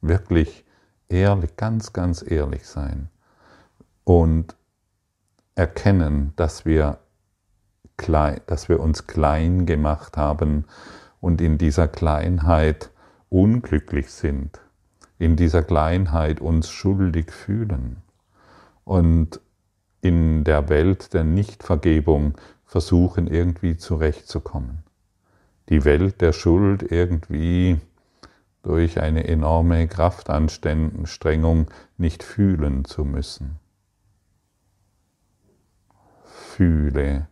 wirklich 0.00 0.64
ehrlich, 1.08 1.56
ganz, 1.56 1.92
ganz 1.92 2.24
ehrlich 2.28 2.66
sein 2.66 3.08
und 4.04 4.56
erkennen, 5.54 6.32
dass 6.36 6.64
wir 6.64 6.98
klein, 7.96 8.40
dass 8.46 8.68
wir 8.68 8.80
uns 8.80 9.06
klein 9.06 9.66
gemacht 9.66 10.16
haben 10.16 10.64
und 11.20 11.40
in 11.40 11.58
dieser 11.58 11.88
Kleinheit 11.88 12.90
unglücklich 13.28 14.10
sind, 14.10 14.60
in 15.18 15.36
dieser 15.36 15.62
Kleinheit 15.62 16.40
uns 16.40 16.70
schuldig 16.70 17.32
fühlen 17.32 18.02
und 18.84 19.40
in 20.00 20.44
der 20.44 20.68
Welt 20.68 21.12
der 21.12 21.24
Nichtvergebung 21.24 22.38
versuchen 22.68 23.26
irgendwie 23.26 23.76
zurechtzukommen. 23.78 24.84
Die 25.70 25.84
Welt 25.84 26.20
der 26.20 26.32
Schuld 26.32 26.82
irgendwie 26.82 27.80
durch 28.62 29.00
eine 29.00 29.26
enorme 29.26 29.88
Kraftanstrengung 29.88 31.66
nicht 31.96 32.22
fühlen 32.22 32.84
zu 32.84 33.04
müssen. 33.04 33.58
Fühle 36.24 37.26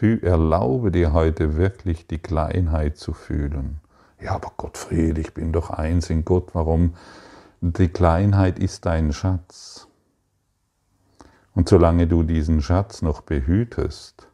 erlaube 0.00 0.90
dir 0.90 1.12
heute 1.12 1.56
wirklich 1.56 2.06
die 2.06 2.18
Kleinheit 2.18 2.96
zu 2.96 3.12
fühlen. 3.12 3.80
Ja, 4.20 4.32
aber 4.36 4.52
Gottfried, 4.56 5.18
ich 5.18 5.34
bin 5.34 5.52
doch 5.52 5.70
eins 5.70 6.08
in 6.08 6.24
Gott. 6.24 6.54
Warum? 6.54 6.94
Die 7.60 7.88
Kleinheit 7.88 8.58
ist 8.58 8.86
dein 8.86 9.12
Schatz. 9.12 9.86
Und 11.54 11.68
solange 11.68 12.06
du 12.06 12.22
diesen 12.22 12.62
Schatz 12.62 13.02
noch 13.02 13.20
behütest, 13.20 14.31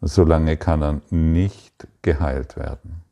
solange 0.00 0.56
kann 0.56 0.82
er 0.82 1.00
nicht 1.10 1.86
geheilt 2.02 2.56
werden. 2.56 3.02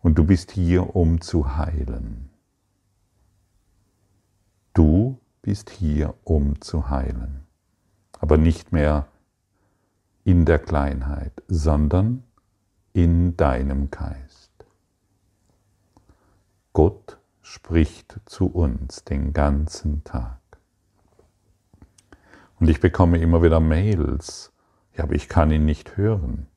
Und 0.00 0.18
du 0.18 0.24
bist 0.24 0.50
hier, 0.52 0.94
um 0.96 1.20
zu 1.20 1.56
heilen. 1.56 2.30
Du 4.74 5.18
bist 5.42 5.70
hier, 5.70 6.14
um 6.24 6.60
zu 6.60 6.88
heilen. 6.88 7.46
Aber 8.20 8.36
nicht 8.36 8.72
mehr 8.72 9.06
in 10.24 10.44
der 10.44 10.58
Kleinheit, 10.58 11.32
sondern 11.48 12.22
in 12.92 13.36
deinem 13.36 13.90
Geist. 13.90 14.50
Gott 16.72 17.18
spricht 17.42 18.20
zu 18.26 18.46
uns 18.46 19.04
den 19.04 19.32
ganzen 19.32 20.04
Tag. 20.04 20.38
Und 22.60 22.68
ich 22.68 22.80
bekomme 22.80 23.18
immer 23.18 23.42
wieder 23.42 23.60
Mails, 23.60 24.52
ja, 24.98 25.04
aber 25.04 25.14
ich 25.14 25.28
kann 25.28 25.52
ihn 25.52 25.64
nicht 25.64 25.96
hören. 25.96 26.48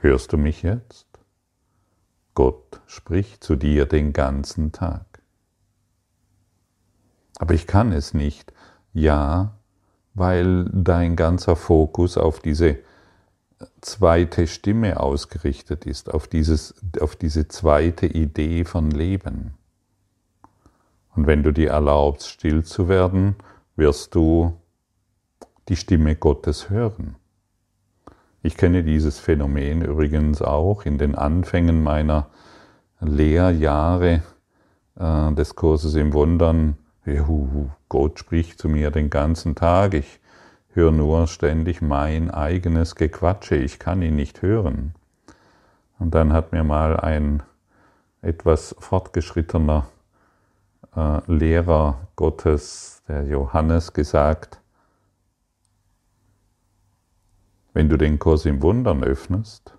Hörst 0.00 0.32
du 0.32 0.38
mich 0.38 0.62
jetzt? 0.62 1.06
Gott 2.34 2.80
spricht 2.86 3.44
zu 3.44 3.54
dir 3.54 3.84
den 3.84 4.14
ganzen 4.14 4.72
Tag. 4.72 5.22
Aber 7.38 7.52
ich 7.52 7.66
kann 7.66 7.92
es 7.92 8.14
nicht. 8.14 8.52
Ja, 8.94 9.58
weil 10.14 10.70
dein 10.72 11.16
ganzer 11.16 11.54
Fokus 11.54 12.16
auf 12.16 12.40
diese 12.40 12.78
zweite 13.82 14.46
Stimme 14.46 14.98
ausgerichtet 14.98 15.84
ist, 15.84 16.12
auf, 16.12 16.26
dieses, 16.26 16.74
auf 17.00 17.14
diese 17.14 17.48
zweite 17.48 18.06
Idee 18.06 18.64
von 18.64 18.90
Leben. 18.90 19.54
Und 21.14 21.26
wenn 21.26 21.42
du 21.42 21.52
dir 21.52 21.70
erlaubst, 21.70 22.28
still 22.28 22.64
zu 22.64 22.88
werden, 22.88 23.36
wirst 23.76 24.14
du 24.14 24.58
die 25.68 25.76
Stimme 25.76 26.16
Gottes 26.16 26.70
hören. 26.70 27.16
Ich 28.46 28.58
kenne 28.58 28.84
dieses 28.84 29.18
Phänomen 29.20 29.80
übrigens 29.80 30.42
auch 30.42 30.84
in 30.84 30.98
den 30.98 31.14
Anfängen 31.14 31.82
meiner 31.82 32.26
Lehrjahre 33.00 34.20
äh, 35.00 35.32
des 35.32 35.56
Kurses 35.56 35.94
im 35.94 36.12
Wundern. 36.12 36.76
Gott 37.88 38.18
spricht 38.18 38.58
zu 38.58 38.68
mir 38.68 38.90
den 38.90 39.08
ganzen 39.08 39.54
Tag, 39.54 39.94
ich 39.94 40.20
höre 40.74 40.92
nur 40.92 41.26
ständig 41.26 41.80
mein 41.80 42.30
eigenes 42.30 42.96
Gequatsche, 42.96 43.56
ich 43.56 43.78
kann 43.78 44.02
ihn 44.02 44.14
nicht 44.14 44.42
hören. 44.42 44.94
Und 45.98 46.14
dann 46.14 46.34
hat 46.34 46.52
mir 46.52 46.64
mal 46.64 47.00
ein 47.00 47.42
etwas 48.20 48.76
fortgeschrittener 48.78 49.86
äh, 50.94 51.20
Lehrer 51.32 52.08
Gottes, 52.14 53.02
der 53.08 53.24
Johannes, 53.24 53.94
gesagt, 53.94 54.60
wenn 57.74 57.88
du 57.88 57.98
den 57.98 58.18
Kurs 58.18 58.46
im 58.46 58.62
Wundern 58.62 59.02
öffnest, 59.02 59.76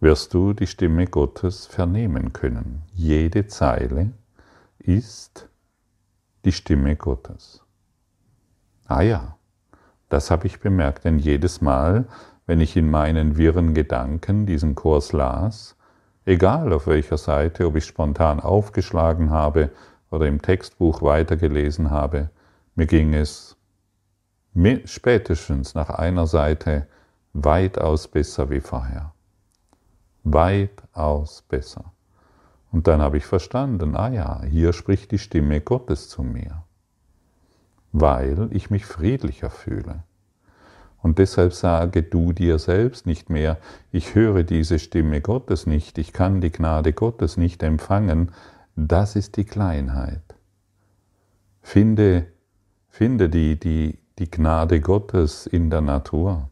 wirst 0.00 0.34
du 0.34 0.52
die 0.52 0.66
Stimme 0.66 1.06
Gottes 1.06 1.66
vernehmen 1.66 2.32
können. 2.32 2.82
Jede 2.92 3.46
Zeile 3.46 4.12
ist 4.78 5.48
die 6.44 6.52
Stimme 6.52 6.96
Gottes. 6.96 7.64
Ah 8.86 9.00
ja, 9.00 9.38
das 10.10 10.30
habe 10.30 10.46
ich 10.46 10.60
bemerkt, 10.60 11.04
denn 11.04 11.18
jedes 11.18 11.62
Mal, 11.62 12.06
wenn 12.46 12.60
ich 12.60 12.76
in 12.76 12.90
meinen 12.90 13.38
wirren 13.38 13.72
Gedanken 13.72 14.44
diesen 14.44 14.74
Kurs 14.74 15.12
las, 15.12 15.74
egal 16.26 16.70
auf 16.72 16.86
welcher 16.86 17.16
Seite, 17.16 17.66
ob 17.66 17.76
ich 17.76 17.86
spontan 17.86 18.40
aufgeschlagen 18.40 19.30
habe 19.30 19.70
oder 20.10 20.26
im 20.26 20.42
Textbuch 20.42 21.00
weitergelesen 21.00 21.90
habe, 21.90 22.28
mir 22.74 22.86
ging 22.86 23.14
es 23.14 23.56
spätestens 24.84 25.74
nach 25.74 25.90
einer 25.90 26.26
Seite 26.26 26.86
weitaus 27.32 28.08
besser 28.08 28.50
wie 28.50 28.60
vorher. 28.60 29.12
Weitaus 30.24 31.42
besser. 31.42 31.92
Und 32.70 32.86
dann 32.86 33.00
habe 33.00 33.18
ich 33.18 33.26
verstanden, 33.26 33.96
ah 33.96 34.08
ja, 34.08 34.42
hier 34.44 34.72
spricht 34.72 35.10
die 35.10 35.18
Stimme 35.18 35.60
Gottes 35.60 36.08
zu 36.08 36.22
mir, 36.22 36.64
weil 37.92 38.48
ich 38.50 38.70
mich 38.70 38.86
friedlicher 38.86 39.50
fühle. 39.50 40.04
Und 41.02 41.18
deshalb 41.18 41.52
sage 41.52 42.02
du 42.02 42.32
dir 42.32 42.58
selbst 42.58 43.06
nicht 43.06 43.28
mehr, 43.28 43.58
ich 43.90 44.14
höre 44.14 44.44
diese 44.44 44.78
Stimme 44.78 45.20
Gottes 45.20 45.66
nicht, 45.66 45.98
ich 45.98 46.12
kann 46.12 46.40
die 46.40 46.52
Gnade 46.52 46.92
Gottes 46.92 47.36
nicht 47.36 47.62
empfangen, 47.62 48.30
das 48.76 49.16
ist 49.16 49.36
die 49.36 49.44
Kleinheit. 49.44 50.22
Finde, 51.60 52.26
finde 52.88 53.28
die, 53.28 53.58
die, 53.58 53.98
die 54.22 54.30
Gnade 54.30 54.80
Gottes 54.80 55.48
in 55.48 55.68
der 55.68 55.80
Natur. 55.80 56.48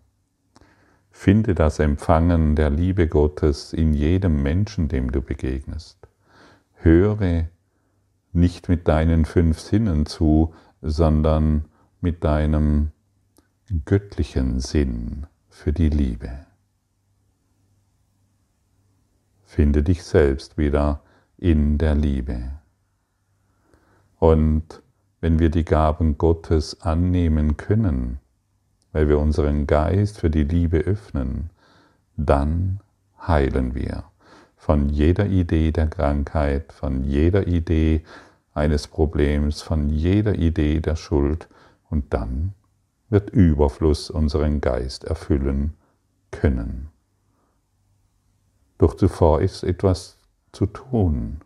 Finde 1.13 1.55
das 1.55 1.79
Empfangen 1.79 2.57
der 2.57 2.69
Liebe 2.69 3.07
Gottes 3.07 3.73
in 3.73 3.95
jedem 3.95 4.43
Menschen, 4.43 4.89
dem 4.89 5.13
du 5.13 5.23
begegnest. 5.23 6.09
Höre 6.75 7.49
nicht 8.33 8.69
mit 8.69 8.89
deinen 8.89 9.25
fünf 9.25 9.61
Sinnen 9.61 10.05
zu, 10.05 10.53
sondern 10.83 11.67
mit 12.01 12.25
deinem 12.25 12.91
göttlichen 13.85 14.59
Sinn 14.59 15.29
für 15.49 15.73
die 15.73 15.91
Liebe. 15.91 16.47
Finde 19.45 19.85
dich 19.85 20.03
selbst 20.03 20.59
wieder 20.59 21.05
in 21.37 21.79
der 21.79 21.95
Liebe. 21.95 22.51
Und 24.19 24.83
wenn 25.21 25.39
wir 25.39 25.51
die 25.51 25.65
Gaben 25.65 26.19
Gottes 26.19 26.81
annehmen 26.81 27.57
können, 27.57 28.21
weil 28.93 29.09
wir 29.09 29.19
unseren 29.19 29.67
Geist 29.67 30.19
für 30.19 30.31
die 30.31 30.45
Liebe 30.45 30.79
öffnen, 30.79 31.51
dann 32.17 32.81
heilen 33.27 33.75
wir 33.75 34.05
von 34.57 34.89
jeder 34.89 35.27
Idee 35.27 35.73
der 35.73 35.87
Krankheit, 35.87 36.73
von 36.73 37.05
jeder 37.05 37.47
Idee 37.47 38.03
eines 38.53 38.89
Problems, 38.89 39.63
von 39.63 39.89
jeder 39.89 40.35
Idee 40.35 40.81
der 40.81 40.97
Schuld 40.97 41.49
und 41.89 42.13
dann 42.13 42.53
wird 43.09 43.31
Überfluss 43.31 44.11
unseren 44.11 44.61
Geist 44.61 45.05
erfüllen 45.05 45.75
können. 46.31 46.89
Doch 48.79 48.95
zuvor 48.95 49.41
ist 49.41 49.63
etwas 49.63 50.19
zu 50.53 50.67
tun. 50.67 51.41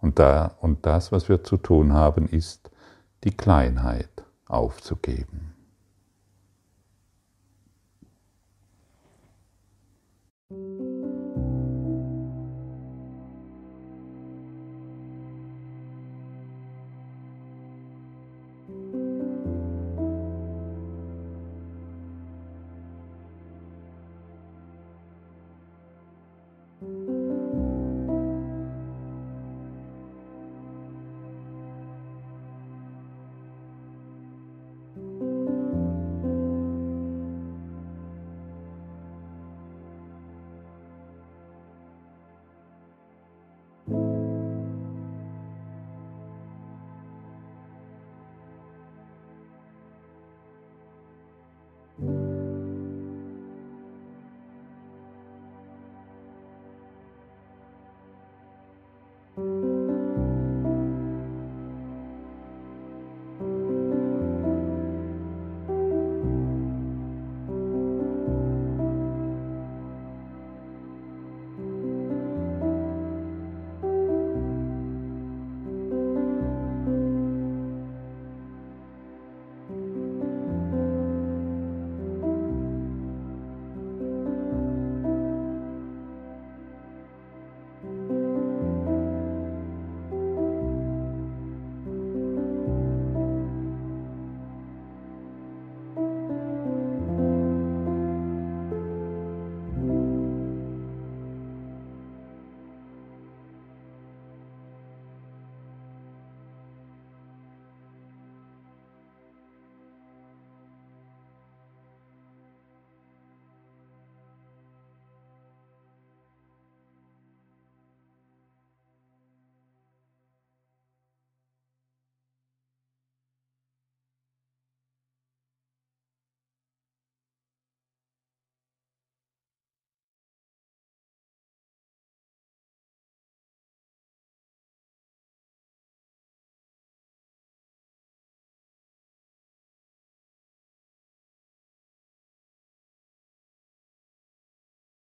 Und, 0.00 0.18
da, 0.18 0.56
und 0.60 0.84
das, 0.86 1.12
was 1.12 1.28
wir 1.28 1.42
zu 1.44 1.56
tun 1.56 1.94
haben, 1.94 2.26
ist, 2.28 2.70
die 3.24 3.34
Kleinheit 3.34 4.22
aufzugeben. 4.46 5.53